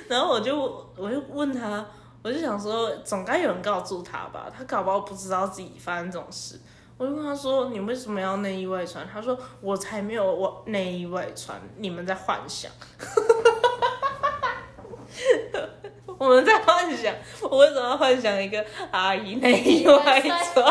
[0.08, 0.56] 然后我就
[0.98, 1.84] 我就问他，
[2.22, 6.60] 我就想说，总该有人告诉他吧，他搞不好不知道自己发生这种事。
[7.02, 12.72] 我就跟他说：“你为什么要内衣外穿？”他说：“我才没有我内衣外穿，你们在幻想。”
[16.22, 20.64] 我们在幻想，我为什么要幻想一个阿姨内衣外穿？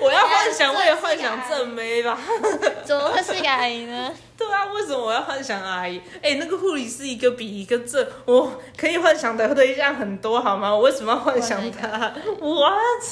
[0.00, 2.16] 我要幻想，我也幻想正妹吧？
[2.86, 4.14] 怎么会是个阿姨呢？
[4.38, 6.00] 对啊，为什么我要幻想阿姨？
[6.22, 10.72] 哎，那个护理是一个比一个正，我可以幻想的对象很多，好吗？
[10.72, 13.02] 我为什么要幻想她？What？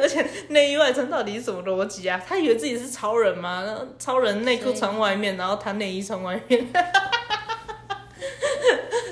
[0.00, 2.22] 而且内衣外穿到底是什么逻辑啊？
[2.24, 3.64] 他以为自己是超人吗？
[3.98, 6.64] 超人内裤穿外面，然后他内衣穿外面。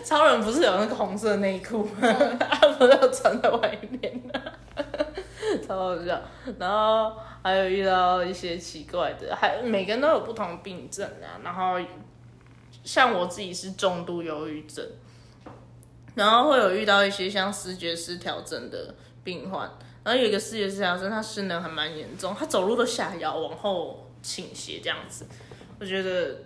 [0.04, 2.00] 超人不是有那个红色内裤吗？
[2.38, 4.22] 他不是要穿在外面
[5.66, 6.20] 超好笑。
[6.58, 11.38] 然后还有遇到一些奇怪的，还每个人都有不同的病症啊。
[11.42, 11.78] 然后
[12.84, 14.84] 像我自己是重度忧郁症，
[16.14, 19.70] 然后会有遇到一些像视觉失调症的病患。
[20.02, 25.26] 然后有一个视觉失调症，他失能还蛮严重，他走路都下腰往后倾斜这样子，
[25.78, 26.36] 我觉得。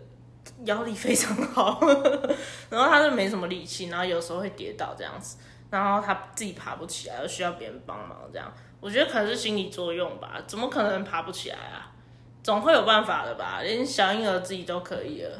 [0.64, 1.80] 腰力非常好，
[2.70, 5.36] 然后他就没什么力气，然后有时候会跌倒这样子，
[5.70, 8.52] 然后他自己爬不起来，需要别人帮忙这样。
[8.80, 11.90] 我觉得可能是心理作用吧，怎么可能爬不起来啊？
[12.42, 13.60] 总会有办法的吧？
[13.62, 15.38] 连小婴儿自己都可以了，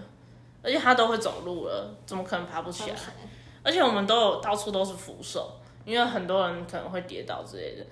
[0.62, 2.96] 而且他都会走路了，怎么可能爬不起来？
[3.62, 7.86] 而且我们都有到处都是扶手，因为很多人可能会跌倒之类的，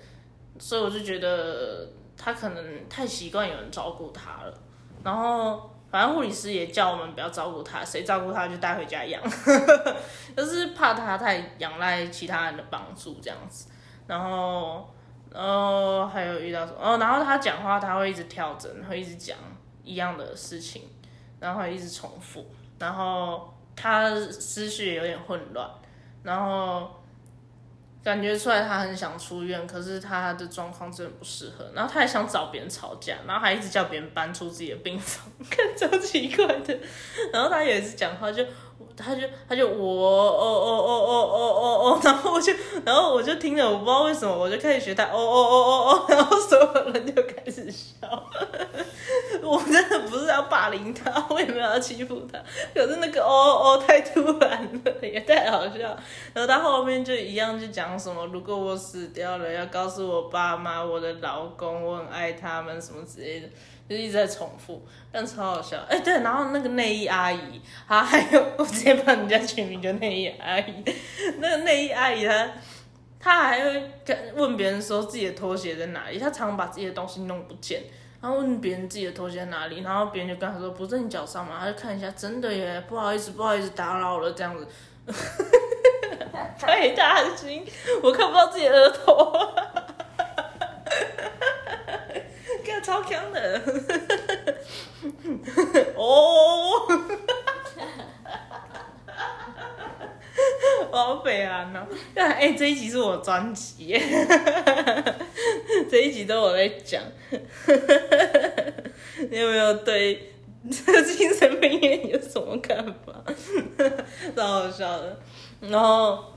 [0.59, 4.53] 所以我就觉得他可能太习惯有人照顾他了，
[5.03, 5.69] 然后。
[5.93, 9.21] 反正护理师也叫我们不要照顾他，谁照顾他就带回家养，
[10.35, 13.69] 就是怕他太仰赖其他人的帮助这样子。
[14.07, 14.91] 然后，
[15.31, 16.79] 然后还有遇到什么？
[16.81, 19.37] 哦，然后他讲话他会一直跳针，会一直讲
[19.83, 20.89] 一样的事情，
[21.39, 22.43] 然后一直重复，
[22.79, 25.69] 然后他思绪有点混乱，
[26.23, 27.02] 然后
[28.03, 36.77] 感觉出来他很想出院，可是他的状况真的不适合，然后他还想找别人吵架，然后还一直叫别人搬出自己的病房， 看超奇怪的。
[37.31, 38.45] 然后他有一次讲话就，
[38.95, 42.53] 他就他就我哦哦哦哦哦哦哦，然后我就
[42.85, 48.07] 然后我就听着，我不知道为什么，我就开始学他哦哦哦哦哦， 然后所有人就开始笑。
[49.43, 52.39] 我真的不是要霸凌他， 我也没有要欺负他，
[52.73, 55.77] 可是那个哦哦太突然了，也太好笑。
[56.33, 63.47] 然后他后面就一样就讲什么，如果我死掉了，要告诉我爸妈、我的老公，我很爱他们什么之类的，
[63.97, 65.77] 一直在重复，但超好笑。
[65.89, 70.83] 哎，对，然后那个内衣阿姨，她还有我直接帮人家取名叫内衣阿姨，
[71.39, 72.49] 那个内衣阿姨她，
[73.19, 77.83] 她还会跟问别人说自己的拖鞋在哪里，她常常把自己的东西弄不见。
[78.21, 84.65] 然后问别人自己的拖鞋在哪里，然后别人就跟她说不在你脚上嘛，她就看一下，真的耶，不好意思，不好意思打扰了这样子，
[86.57, 87.65] 太大心，
[88.01, 89.33] 我看不到自己的额头，
[92.65, 93.61] 看超强的，
[95.95, 96.87] 哦，
[100.91, 103.97] 我好悲哀哦，哎，这一集是我专辑。
[105.89, 107.01] 这一集都我在讲，
[109.29, 110.33] 你有没有对
[110.69, 113.23] 精神病院有什么看法？
[114.35, 115.17] 超好笑的。
[115.61, 116.33] 然后，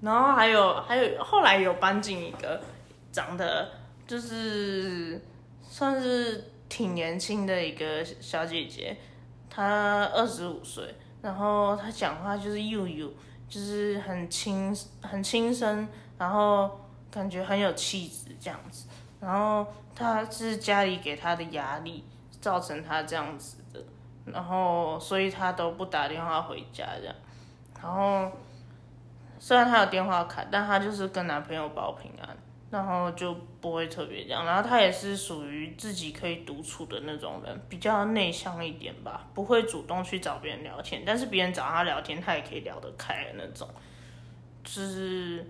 [0.00, 2.60] 然后还有还有后来有搬进一个
[3.12, 3.68] 长得
[4.08, 5.22] 就是
[5.62, 8.96] 算是挺年轻的一个小姐姐，
[9.48, 10.92] 她二十五岁，
[11.22, 13.08] 然后她讲话就是又有
[13.48, 15.86] 就是很轻很轻声，
[16.18, 16.68] 然后。
[17.10, 18.86] 感觉很有气质这样子，
[19.18, 22.04] 然后他是家里给他的压力
[22.38, 23.82] 造成他这样子的，
[24.26, 27.14] 然后所以他都不打电话回家这样，
[27.82, 28.30] 然后
[29.38, 32.36] 虽然他有电话卡，但他就是跟男朋友报平安，
[32.70, 43.68] 然后就不会特别这样，然后他也是属于自己可以独处的那种人，比较内向一点吧，不会主动去找别人聊天，但是别人找他聊天，他也可以聊得开的那种，
[44.62, 45.46] 就是。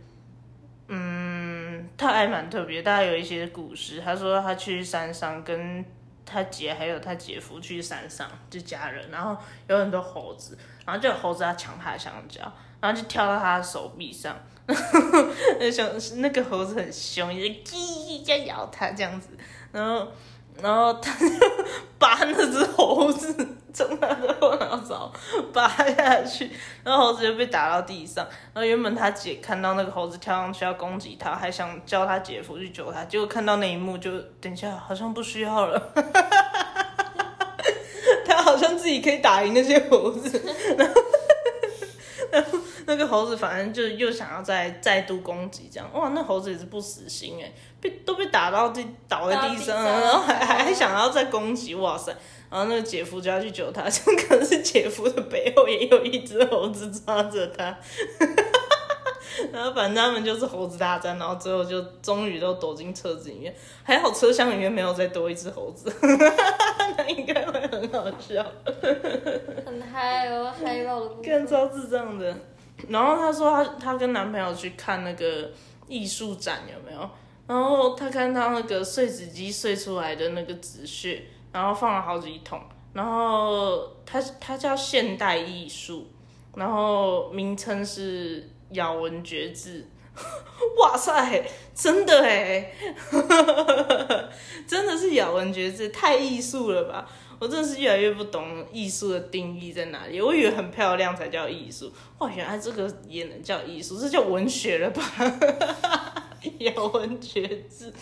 [0.91, 4.01] 嗯，他还蛮特别，大概有一些故事。
[4.01, 5.85] 他说他去山上，跟
[6.25, 12.41] 他姐还有他姐夫去山上，就家人，然后有很多猴子，然后就有猴子要抢他的香蕉，
[12.81, 14.35] 然后就跳到他的手臂上，
[15.73, 19.29] 熊那个猴子很凶，就叽叽在咬他这样子，
[19.73, 20.07] 然后。
[20.61, 21.27] 然后他就
[22.01, 23.33] 拔那只猴子
[23.73, 25.13] 从他的后脑勺
[25.53, 26.51] 拔下去，
[26.83, 28.27] 然后猴子就被打到地上。
[28.53, 35.93] 然后原本他姐看到那个猴子跳上去要攻击他，还想叫他姐夫去救他，结果看到那一幕就等一下好像不需要了，
[38.27, 40.43] 他好像自己可以打赢那些猴子。
[40.77, 41.01] 然后，
[42.33, 47.53] 然后那个猴子反正就又想要再再度攻击，这样哇，那猴子也是不死心哎。
[47.81, 52.11] 被都被打到地倒在地上，然后还还还想要再攻击，哇塞！
[52.51, 53.83] 然后那个姐夫就要去救他，
[54.27, 57.79] 可能是姐夫的背后也有一只猴子抓着他，
[59.53, 65.95] 然后反正他们就是猴子大战，然后最后就终于都躲进车子里面，还好车厢里面没有再多一只猴子，
[66.97, 68.45] 那应该会很好笑，
[69.65, 72.35] 很嗨哦，嗨爆了，更超智障的。
[72.89, 75.51] 然后他说他他跟男朋友去看那个
[75.89, 77.11] 艺术展，有没有？
[77.47, 82.61] 然后他看到那个碎纸机碎出来的那个纸屑，然后放了好几桶，
[82.93, 86.07] 然后它它叫现代艺术，
[86.55, 89.87] 然后名称是咬文嚼字，
[90.79, 91.43] 哇塞，
[91.75, 92.71] 真的哎，
[94.69, 97.09] 真的是咬文嚼字，太艺术了吧！
[97.39, 105.03] 我真的是越来越不懂艺术的定义在哪里，我以为很漂亮才叫艺术，哇，原来这个也能叫艺术，这叫文学了吧？
[106.59, 107.93] 咬文嚼字，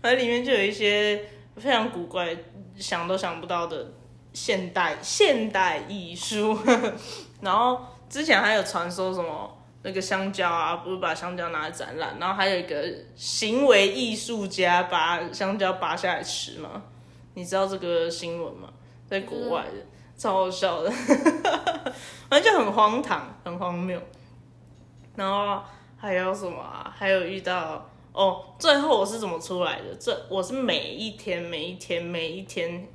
[0.00, 1.24] 而里面就有一些
[1.56, 2.36] 非常古怪、
[2.76, 3.92] 想都想不到的
[4.32, 6.58] 现代现代艺术。
[7.40, 12.84] 然后之前还有传说什么那个香蕉啊，不是把香蕉拿来展览，然后还有一个
[13.16, 16.82] 行为艺术家把香蕉拔下来吃吗？
[17.34, 18.68] 你知道这个新闻吗？
[19.06, 19.86] 在国外的，
[20.16, 20.90] 超好笑的，
[22.30, 24.00] 反正就很荒唐、很荒谬。
[25.16, 25.62] 然后。
[25.96, 26.94] 还有什么啊？
[26.94, 29.84] 还有遇到哦，最后我是怎么出来的？
[29.98, 32.86] 这我是每一天、每一天、每一天，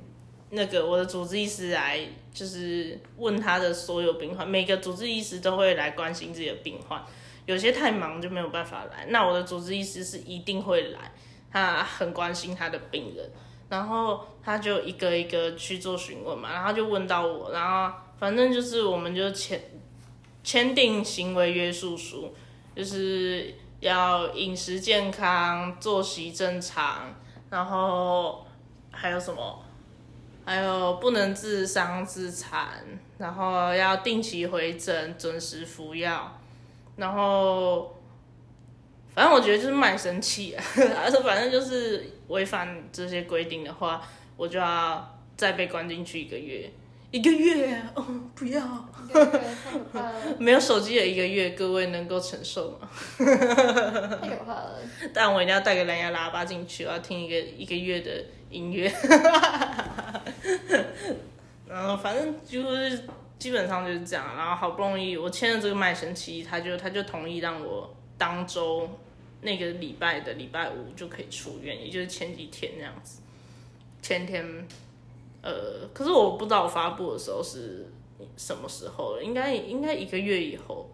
[0.50, 1.98] 那个我的主治医师来，
[2.32, 7.02] 就是问他的所有病患，每个主治医师都会来关心自己的病患。
[7.46, 11.10] 有些太忙就没有办法来，那我的主治医师是一定会来，
[11.50, 13.28] 他很关心他的病人，
[13.70, 19.58] 然后他就一个一个去做询问嘛，然后就问到我，然后反正就是我们就签
[20.44, 22.34] 签订行为约束书。
[22.72, 27.14] 就是要饮食健康，作息正常，
[27.50, 28.46] 然后
[28.90, 29.62] 还有什么？
[30.46, 32.82] 还有不能自伤自残，
[33.18, 36.40] 然后要定期回诊，准时服药，
[36.96, 37.94] 然后
[39.14, 40.64] 反正我觉得就是蛮神奇啊，
[41.04, 44.02] 而 且反正就是违反这些规定的话，
[44.36, 46.70] 我就要再被关进去一个月。
[47.10, 48.06] 一个月 哦，
[48.36, 48.62] 不要，
[50.38, 52.88] 没有手机的一个月，各位能够承受吗？
[53.18, 54.78] 太可怕了！
[55.12, 58.88] 但我一定要带个蓝牙喇叭进去，我要听一个一个月的音乐。
[61.68, 63.02] 然后反正就是
[63.40, 68.88] 基本上就是这样，然后好不容易我签了这个卖身契，他就他就同意让我当周
[69.42, 73.20] 那个礼拜的礼拜五就可以出院，也就是前几天那样子，
[74.02, 74.66] 前天。
[75.42, 77.86] 呃，可是我不知道我发布的时候是
[78.36, 80.86] 什么时候了，应该应该一个月以后，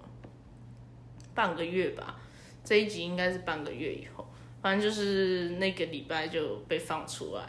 [1.34, 2.16] 半个月吧。
[2.62, 4.24] 这一集应该是半个月以后，
[4.62, 7.44] 反正就是那个礼拜就被放出来。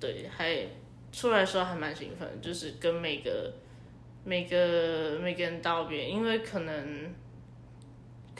[0.00, 0.66] 对，还
[1.12, 3.52] 出来的时候还蛮兴奋，就是跟每个
[4.24, 7.14] 每个每个人道别，因为可能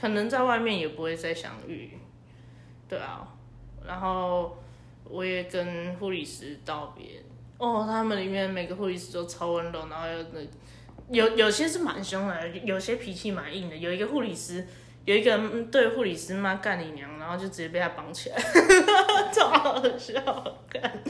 [0.05, 1.99] 可能在外面也不会再相遇，
[2.87, 3.27] 对啊。
[3.87, 4.55] 然后
[5.05, 7.23] 我也跟护理师道别。
[7.57, 10.07] 哦，他们里面每个护理师都超温柔，然后
[11.09, 13.77] 有有有些是蛮凶的，有些脾气蛮硬的。
[13.79, 14.67] 有一个护理师，
[15.07, 15.39] 有一个
[15.73, 18.37] 对护理师妈干你娘，然后就直接被他绑起来，
[19.33, 20.21] 超好笑，
[20.69, 21.03] 干，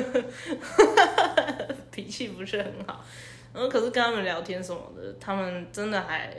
[1.92, 3.04] 脾气不是很好。
[3.52, 6.34] 然后可是跟他们聊天什么的，他们真的还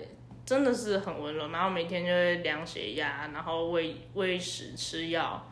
[0.45, 5.45] 真的是很温柔，然后每天就会量血压，然后喂喂食吃药，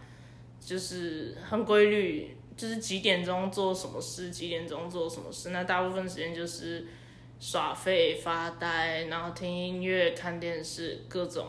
[0.60, 2.36] 就是很规律。
[2.58, 5.52] 就是几点钟做什么事，几点钟做什么事。
[5.52, 6.86] 那大部分时间就是
[7.40, 11.48] 耍废、发呆，然后听音乐、看电视，各种。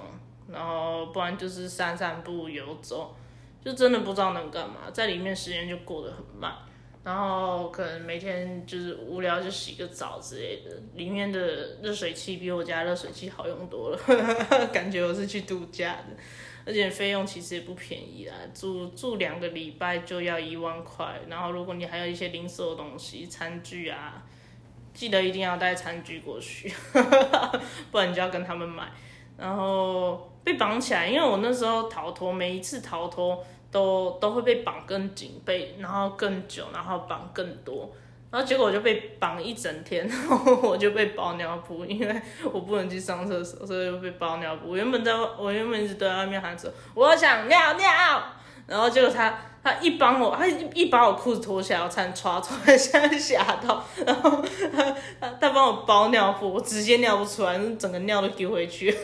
[0.48, 3.16] 然后不然就是散散步、游走，
[3.64, 6.54] 就真的不知道能干嘛，在里面时间就过得很慢。
[7.02, 10.70] 然后可能每天就是无聊就洗个澡之类的。
[10.94, 13.98] 里面的热水器比我家热水器好用多了，
[14.72, 16.16] 感觉我是去度假的。
[16.66, 24.22] 而且费用其实也不便宜啦，住住两个礼拜就要一万块，然后如果你还有一些零售的东西，餐具啊，
[24.92, 26.70] 记得一定要带餐具过去，
[27.90, 28.92] 不然你就要跟他们买。
[29.38, 37.90] 然后被绑起来，因为我那时候逃脱，每一次逃脱都都会被绑更紧，被然后更久，然后绑更多。
[38.30, 44.70] 然后结果我就被绑一整天， 然后我就被包尿布，因为我不能去上厕所，所以就被包尿布。
[44.70, 48.22] 我原本在，我原本一直在外面喊着我想尿尿，
[48.68, 54.40] 然后结果他他一帮我，他一一把我裤子脱下来，我才能穿出来，现在吓到，然后
[54.72, 58.96] 他他他帮我包尿布，我直接尿不出来，整个尿都丢回去。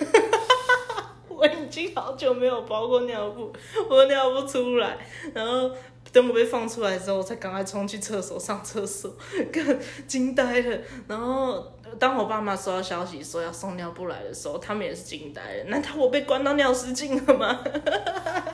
[1.77, 3.53] 经好久没有包过尿布，
[3.91, 4.97] 我尿不出来，
[5.35, 5.71] 然后。
[6.13, 9.13] 等我被放出来之后，我才赶快冲去厕所上厕所，
[9.53, 10.79] 更惊呆了。
[11.07, 11.63] 然后
[11.99, 15.65] 当我爸妈收到消息说要送尿布来的时候，他们也是惊呆了。
[15.65, 17.61] 难道我被关到尿失禁了吗？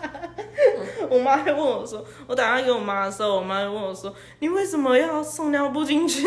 [1.09, 6.27] 我妈还问我说，我打电话给我妈的时候，我妈就问我说，你为什么要送尿布进去？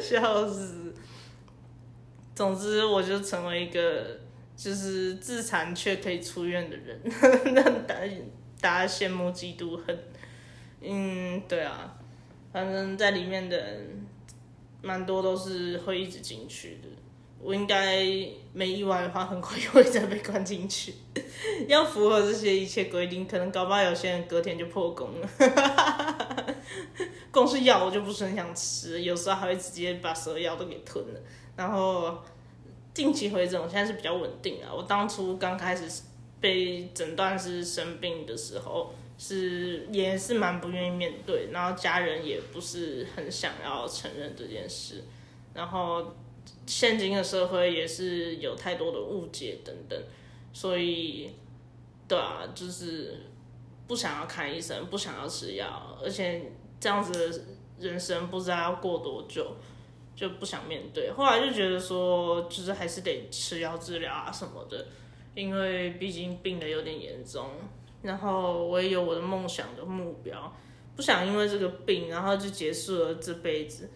[0.00, 0.92] 笑死！
[2.34, 4.18] 总之，我就成为一个
[4.62, 7.00] 就是自残却可以出院的人。
[7.54, 8.30] 那答应。
[8.60, 9.98] 大家羡慕嫉妒恨，
[10.80, 11.92] 嗯，对啊，
[12.52, 14.06] 反正在里面的人
[14.80, 16.88] 蛮多都是会一直进去的。
[17.40, 18.06] 我应该
[18.52, 20.94] 没意外的话，很快又会再被关进去。
[21.66, 25.28] 要符合这些一切规定，可能搞不好有些人隔天就破功了。
[27.32, 31.20] 光是药我就不是很想吃，有时候还会直接把所有药都给吞了。
[31.56, 32.16] 然后
[32.94, 34.72] 定期回诊，我现在是比较稳定啊。
[34.72, 36.02] 我当初刚开始。
[36.42, 45.04] 被诊断是生病的时候，是也是蛮不愿意面对，然后家人也不是很想要承认这件事，
[45.54, 46.04] 然后
[46.66, 49.96] 现今的社会也是有太多的误解等等，
[50.52, 51.30] 所以，
[52.08, 53.20] 对啊，就是
[53.86, 56.42] 不想要看医生，不想要吃药，而且
[56.80, 57.44] 这样子的
[57.78, 59.54] 人生不知道要过多久，
[60.22, 61.10] 就不想面对。
[61.10, 64.86] 后来就觉得说，就是还是得吃药治疗啊什么的。
[65.34, 67.48] 因为毕竟病的有点严重，
[68.02, 70.54] 然后我也有我的梦想的目标，
[70.94, 73.90] 不想因为这个病，然后就结束了这辈子。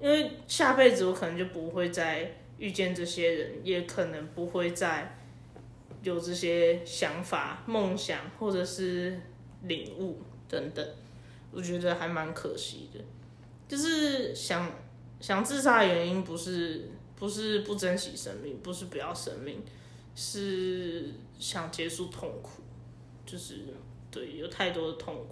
[0.00, 5.18] 因为下辈子我可能就不会再遇见这些人，也可能不会再
[6.02, 9.20] 有这些想法、梦想或者是
[9.64, 10.86] 领悟等等。
[11.50, 13.00] 我觉得还蛮可惜的，
[13.66, 14.70] 就是想
[15.20, 16.90] 想自杀的原因不是。
[17.16, 19.62] 不是不珍惜生命，不是不要生命，
[20.14, 22.62] 是想结束痛苦，
[23.26, 23.56] 就是
[24.10, 25.26] 对，有太多的痛苦。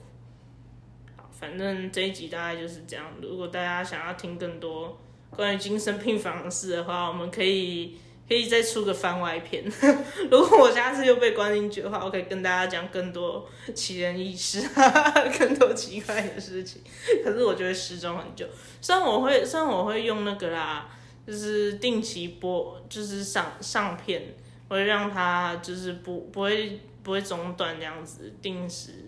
[1.16, 3.06] 好，反正这一集大概就是这样。
[3.22, 7.96] 如果大家想要听更多关于精神病房的事的话，我们可以。
[8.28, 9.64] 可以再出个番外篇，
[10.30, 14.62] 如果我下次又被关进去的话，我可以跟大家讲更多奇人异事，
[15.38, 16.82] 更多奇怪的事情。
[17.24, 18.46] 可是我就会失踪很久。
[18.82, 20.90] 虽然我会，虽然我会用那个啦，
[21.26, 24.34] 就是定期播，就是上上片，
[24.68, 29.06] 我会让它就是不不会不会中断这样子，定时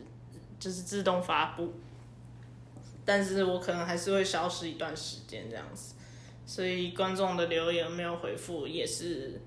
[0.59, 1.75] 就是自动发布。
[3.05, 5.95] 但是我可能还是会消失一段时间这样子。
[6.51, 9.41] 所以观众的留言没有回复也是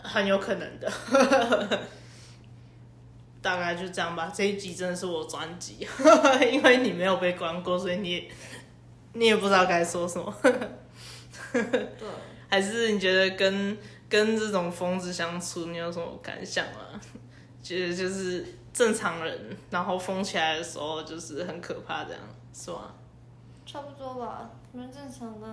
[0.00, 0.88] 很有可能的，
[3.42, 4.30] 大概就这样吧。
[4.32, 5.84] 这一集真的是我专辑，
[6.52, 8.30] 因为你没有被关过，所以你
[9.12, 10.32] 你也不知道该说什么。
[11.52, 12.08] 对，
[12.48, 13.76] 还是你觉得跟
[14.08, 17.00] 跟这种疯子相处，你有什么感想吗？
[17.60, 22.22] 觉得就是正常人，然后疯起来的时候就是很可怕，这样
[22.54, 22.94] 是吗？
[23.66, 25.46] 差不多吧，蛮正常的。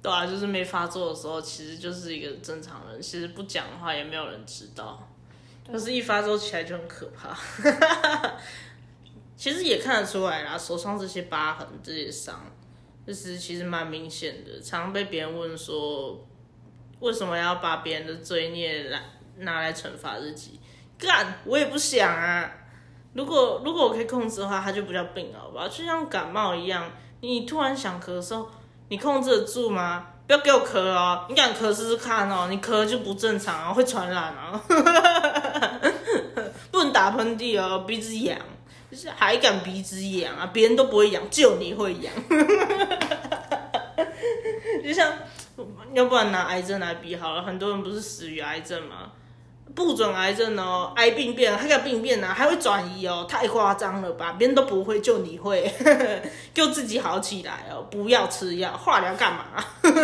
[0.00, 3.02] 对啊，就是没发作的时候，其实就是一个正常人。
[3.02, 5.08] 其实不讲的话，也没有人知道。
[5.66, 7.36] 可是，一发作起来就很可怕。
[9.36, 12.40] 其实也看得出来啦，手上这些疤痕、这些伤，
[13.06, 14.60] 就是其实蛮明显的。
[14.60, 16.26] 常被别人问说，
[17.00, 19.02] 为什么要把别人的罪孽来
[19.38, 20.58] 拿来惩罚自己？
[20.96, 22.50] 干，我也不想啊。
[23.14, 25.68] 如果如果我可以控制的话，它就不叫病，好吧？
[25.68, 26.90] 就像感冒一样，
[27.20, 28.46] 你突然想咳嗽。
[28.88, 30.06] 你控制得住吗？
[30.26, 31.24] 不要给我咳哦！
[31.28, 32.48] 你敢咳试试看哦！
[32.50, 34.60] 你咳就不正常哦，会传染哦。
[36.70, 38.38] 不能打喷嚏哦，鼻子痒，
[38.90, 40.50] 就是还敢鼻子痒啊？
[40.52, 42.12] 别人都不会痒，就你会痒。
[44.84, 45.10] 就像，
[45.94, 49.12] 要不然拿癌症来比好了，很多人不是死于癌症吗？
[49.78, 52.26] 不准癌症哦，癌病变，还敢病变呢？
[52.26, 54.32] 还会转移哦，太夸张了吧？
[54.36, 55.72] 别人都不会，就你会，
[56.52, 59.64] 就自己好起来哦，不要吃药，化疗干嘛？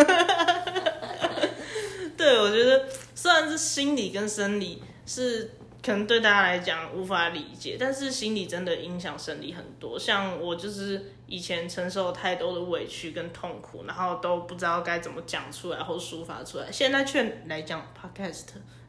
[2.17, 5.51] 对，我觉得虽然是心理跟生理是
[5.85, 9.99] 可能对大家来讲无法理解，但是心理真的影响生理很多。
[9.99, 18.45] 像我就是以前承受太多的委屈跟痛苦，然后都不知道该怎么讲出来或抒发出来，现在却来讲 podcast。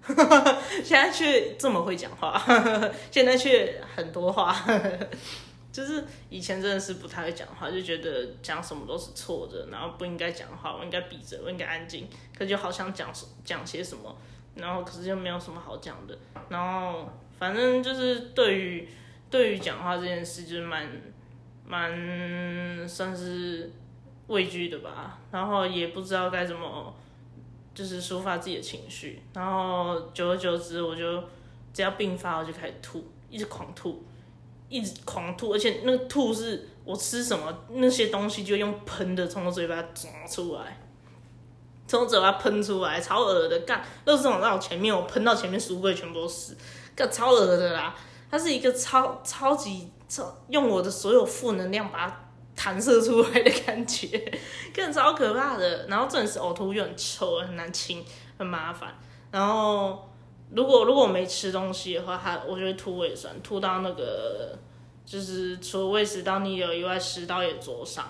[0.83, 2.41] 现在却这么会讲话，
[3.09, 4.55] 现在却很多话，
[5.71, 13.11] 就是以前真的是不太会讲话，就觉得讲什么都是错的，然后不应该讲话，我应该闭嘴，我应该安静，可就好想讲
[13.43, 14.15] 讲些什么，
[14.55, 16.17] 然后可是又没有什么好讲的，
[16.49, 18.87] 然后反正就是对于
[19.29, 20.87] 对于讲话这件事，就是蛮
[21.65, 23.71] 蛮算是
[24.27, 26.95] 畏惧的吧，然后也不知道该怎么。
[27.75, 31.21] 就是抒发自己的情绪，然后久而久之，我就
[31.73, 34.01] 只要病发，我就开始吐，一直狂吐，
[34.69, 40.79] 一直狂吐，而且那个吐是我吃什么那些东西就用喷的从我嘴巴抓出来，
[41.85, 46.55] 从我嘴巴喷出来，超恶的，干，都是往在我前面，我喷到前面书柜全部都是，
[46.95, 47.93] 干超恶的啦，
[48.31, 52.21] 它是一个超超级超用我的所有负能量把它。
[52.55, 54.39] 弹射出来的感觉，
[54.73, 55.85] 更超可怕的。
[55.87, 58.03] 然后真的是呕吐又很臭，很难清，
[58.37, 58.93] 很麻烦。
[59.31, 60.07] 然后
[60.51, 64.57] 如果如果没吃东西的话，它我就会吐胃酸，吐到那个
[65.05, 68.05] 就是除了胃食道逆流以外，食道也灼伤，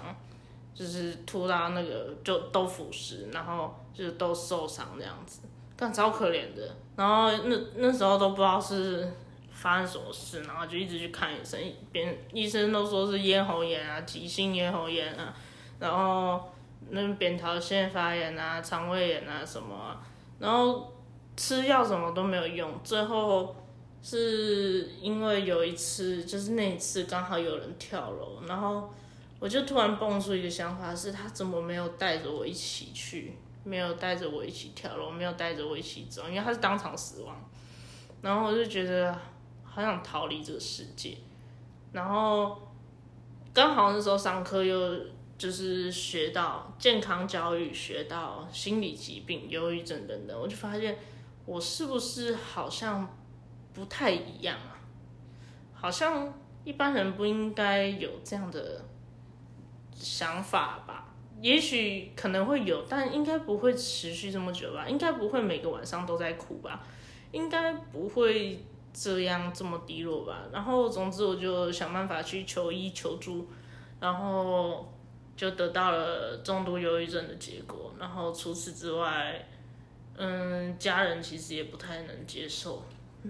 [0.73, 5.39] 就是吐到那个就都腐蚀，然后就是都受伤这样子，
[5.75, 6.75] 更超可怜的。
[6.95, 9.11] 然后那那时候都不知道是。
[9.55, 11.57] 发生什么事，然后就一直去看医生，
[11.91, 15.33] 别医生都说是咽喉炎啊，急性咽喉炎啊，
[15.79, 16.53] 然后
[16.89, 19.97] 那扁桃腺发炎啊，肠胃炎啊什么，
[20.39, 20.93] 然后
[21.37, 23.55] 吃药什么都没有用，最后
[24.03, 28.93] 是因为有一次，就是那一次刚好有人跳楼，然后
[29.39, 37.35] 我就突然蹦出一个想法，是他怎么没有带着我一起去，没有带着我一起跳楼，没有带着我一起走，因为他是当场死亡，
[38.21, 39.17] 然后我就觉得。
[39.75, 41.17] 好想逃离这个世界，
[41.91, 42.57] 然后
[43.53, 44.97] 刚好那时候上课又
[45.37, 50.97] 就是学到健康教育，学到心理疾病、忧郁症等等，我就发现
[51.45, 53.17] 我是不是好像
[53.73, 54.79] 不太一样啊？
[55.73, 58.81] 好像一般人不应该有这样的
[59.93, 61.13] 想法吧？
[61.41, 64.87] 也许可能会有，但应该不会持续这么久吧？
[64.87, 66.81] 应该不会每个晚上都在哭吧？
[67.33, 68.57] 应该不会。
[68.97, 73.45] 这样这么低落吧，然后总之我就想办法去求医求助，
[73.99, 74.89] 然后
[75.35, 77.93] 就得到了重度忧郁症的结果。
[77.99, 79.45] 然后除此之外，
[80.15, 82.85] 嗯，家人其实也不太能接受。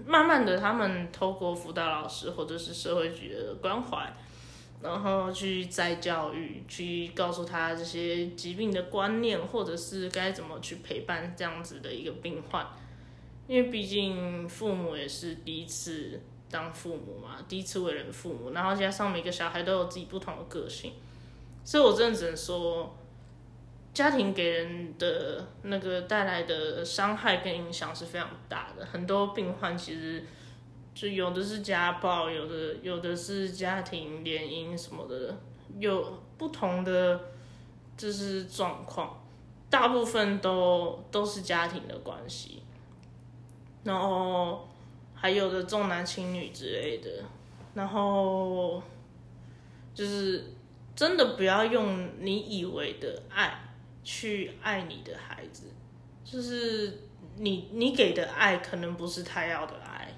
[0.06, 4.14] 慢慢的，他们透过辅导老师或者是社会局的关怀，
[4.84, 12.64] 然后去再教育，去告诉他这些疾病的观念，或者是该怎么去陪伴这样子的一个病患。
[13.48, 16.20] 因为毕竟父母也是第一次
[16.50, 20.94] 当父母嘛，第一次为人父母，然后加上每个小孩都有自己不同的个性，
[21.64, 22.96] 所以我真的只能说，
[23.94, 28.86] 家庭给人的那个带来的伤害跟影响是非常大的。
[28.86, 30.24] 很多病患其实
[30.94, 35.38] 就有的是家暴，有的有的是家庭联姻什么的，
[35.78, 37.20] 有不同的
[37.96, 39.24] 就是状况，
[39.70, 42.62] 大部分都都是家庭的关系。
[43.86, 44.68] 然后
[45.14, 47.24] 还有的重男轻女之类的，
[47.76, 48.82] 然后
[49.94, 50.44] 就是
[50.96, 53.58] 真的不要用你以为的爱
[54.04, 55.68] 去爱你的孩子，
[56.24, 57.02] 就是
[57.38, 60.12] 你你给的爱可能不是他要的爱，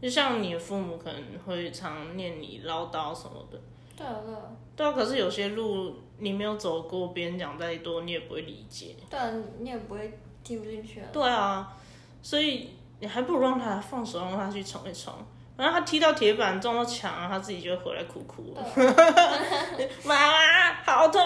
[0.00, 3.60] 就像你的父母可能会常念你唠叨什么的，
[3.96, 4.42] 对啊对啊，
[4.76, 11.76] 对啊，可是有些路你没有走过，别人讲再多你也不会理解，对啊，你也不会听不进去啊，对啊。
[12.24, 12.70] 所以
[13.00, 15.12] 你还不如让他放手，让他去冲一冲。
[15.58, 18.56] 然后他踢到铁板，撞到墙，他自己就会回来哭哭。
[20.04, 21.20] 妈妈，好痛！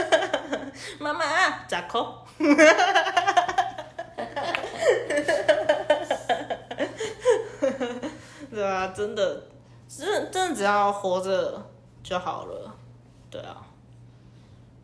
[0.98, 1.22] 妈妈，
[1.68, 1.98] 咋哭？
[8.50, 9.42] 对啊，真的，
[9.86, 11.62] 真真的只要活着
[12.02, 12.74] 就好了。
[13.30, 13.58] 对啊。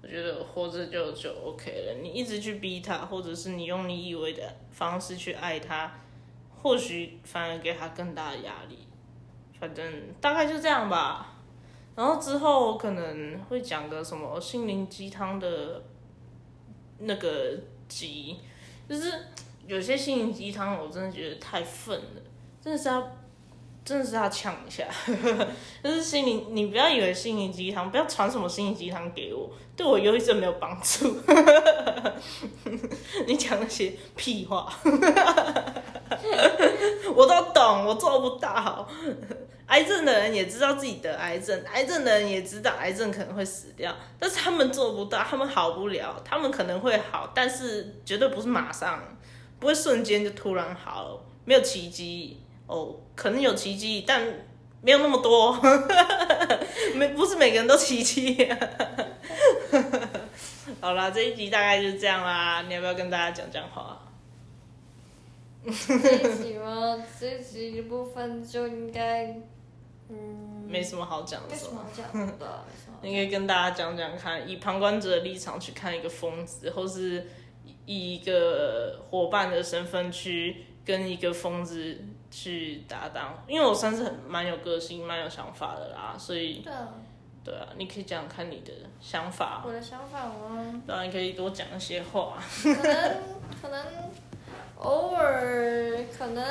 [0.07, 1.95] 我觉得活着就就 OK 了。
[2.01, 4.41] 你一直去逼他，或者是你用你以为的
[4.71, 5.93] 方式去爱他，
[6.63, 8.79] 或许反而给他更大的压力。
[9.59, 9.85] 反正
[10.21, 11.35] 大概就这样吧。
[11.97, 15.83] 然后之后可能会讲个什么心灵鸡汤的
[16.99, 18.37] 那个集，
[18.89, 19.13] 就是
[19.67, 22.23] 有些心灵鸡汤我真的觉得太愤了，
[22.61, 23.17] 真的是要。
[23.87, 24.85] 真的是要呛一下，
[25.81, 31.17] 就是心灵，你不要以为心灵鸡汤，不要传什么心灵鸡汤给我，对我忧郁症没有帮助。
[33.29, 34.69] 你讲那些屁话，
[37.15, 38.89] 我都懂，我做不到。
[39.67, 49.17] 癌症的人也知道自己得癌症，癌症的人也知道癌症可能会死掉，但是他们做不到，他们好不了，他们可能会好，但是绝对不是马上，
[49.61, 52.41] 不会瞬间就突然好，没有奇迹。
[52.67, 54.23] 哦，可能有奇迹，但
[54.83, 55.59] 没有那么多，
[56.95, 58.49] 没不是每个人都奇迹。
[60.81, 64.01] 好啦，这一集大概就是这样啦，你要不要跟大家讲讲话？
[65.65, 67.03] 这一集吗？
[67.19, 69.27] 这一集部分就应该，
[70.09, 71.49] 嗯，没什么好讲的。
[71.51, 72.07] 没什么好讲
[72.39, 72.65] 的，
[73.03, 77.27] 应该跟大家讲讲看，以旁观者的立场去看一个疯子，或是
[77.87, 82.05] 以一个伙伴的身份去跟一个疯子。
[82.31, 86.89] 去搭档，因为我算是很蛮有个性、蛮有想法的啦，所以对啊，
[87.45, 89.63] 对啊，你可以讲看你的想法。
[89.65, 90.83] 我的想法吗？
[90.87, 92.39] 当然可以多讲一些话。
[92.63, 93.17] 可能
[93.63, 93.85] 可能
[94.79, 96.45] 偶尔可能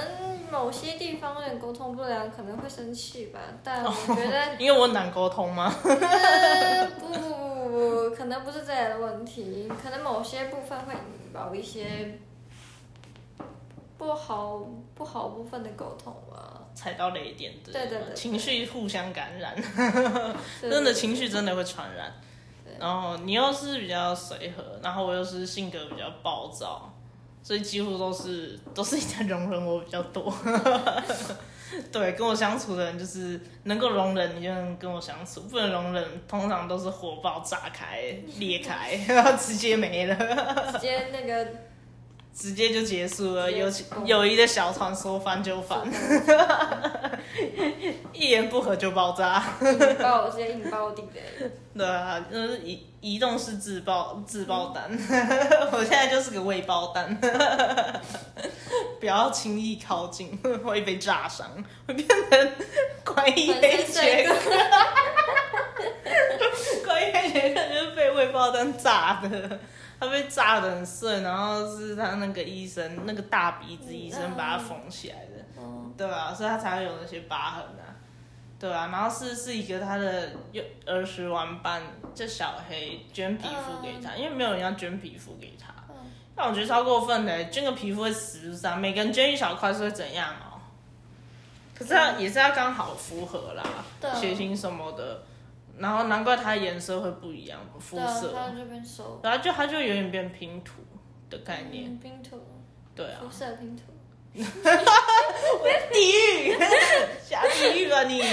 [0.52, 3.40] 某些地方有点沟通不良，可能会生气吧。
[3.64, 5.70] 但我觉得， 因为我难沟通吗？
[7.00, 12.20] 不不不不不，可能不是这样的问题，可能某些部分会引爆一些。
[13.98, 14.62] 不好
[14.94, 19.56] 不好部分的沟通吧，踩到雷点的，对对对，情绪互相感染，
[20.62, 22.14] 真的情绪真的会传染。
[22.78, 26.94] 然后你又是比较随和，然后我又是性格比较暴躁，
[27.42, 30.34] 所以几乎都是都是你在容忍我比较多。
[31.92, 40.16] 对，跟我相处的人就是能够容忍你就能跟我相处，不能容忍通常都是火爆炸开裂开，然 后直接没了，
[40.74, 41.48] 直接那个。
[42.38, 43.72] 直接就结束了，友
[44.04, 45.88] 友谊的小船说翻 就翻，
[48.12, 49.42] 一言不合就爆炸，
[50.02, 51.22] 爆直接引爆地雷。
[51.78, 54.84] 对啊，就是移移动式自爆自爆弹，
[55.72, 57.18] 我现在就是个未爆弹，
[59.00, 61.50] 不要轻易靠近，会被炸伤，
[61.88, 62.52] 会变成
[63.06, 64.36] 怪异黑杰克，
[66.86, 69.58] 怪异黑杰克就是被未爆弹炸的。
[70.00, 75.46] 他被炸的很碎，然后是他那个医生，那个大鼻子医生把他缝起来的，
[75.98, 77.96] 对啊，所以他才会有那些疤痕啊，
[78.60, 81.82] 对啊，然后是是一个他的幼儿时玩伴
[82.14, 85.74] 叫小黑捐皮肤给他，因为没有人要捐皮肤给他，
[86.36, 88.76] 但我觉得超过分的，捐个皮肤会死是啊？
[88.76, 90.60] 每个人捐一小块是会怎样哦？
[91.74, 93.64] 可是他也是要刚好符合啦，
[94.14, 95.24] 血型什么的。
[95.78, 99.20] 然后难怪它颜色会不一样，肤色，它就变熟。
[99.24, 100.82] 然后就它就有点变拼图
[101.30, 102.40] 的概念，嗯，拼图，
[102.96, 103.84] 对啊肤，色拼图。
[105.94, 106.58] 地狱，
[107.24, 108.22] 下地狱吧你！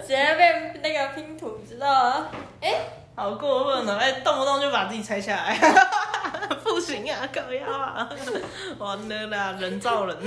[0.00, 2.30] 直接变那个拼图，知道啊？
[3.18, 3.96] 好过分哦！
[3.98, 5.58] 哎、动不动就把自己拆下来，
[6.62, 8.08] 不行啊，搞腰啊，
[8.78, 10.16] 完了啦，人造人。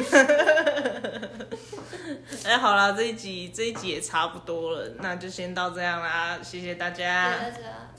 [2.44, 7.32] 哎、好了，这一集这一集也差不多了，那就先到这样啦，谢谢大家。
[7.32, 7.91] 谢谢大家。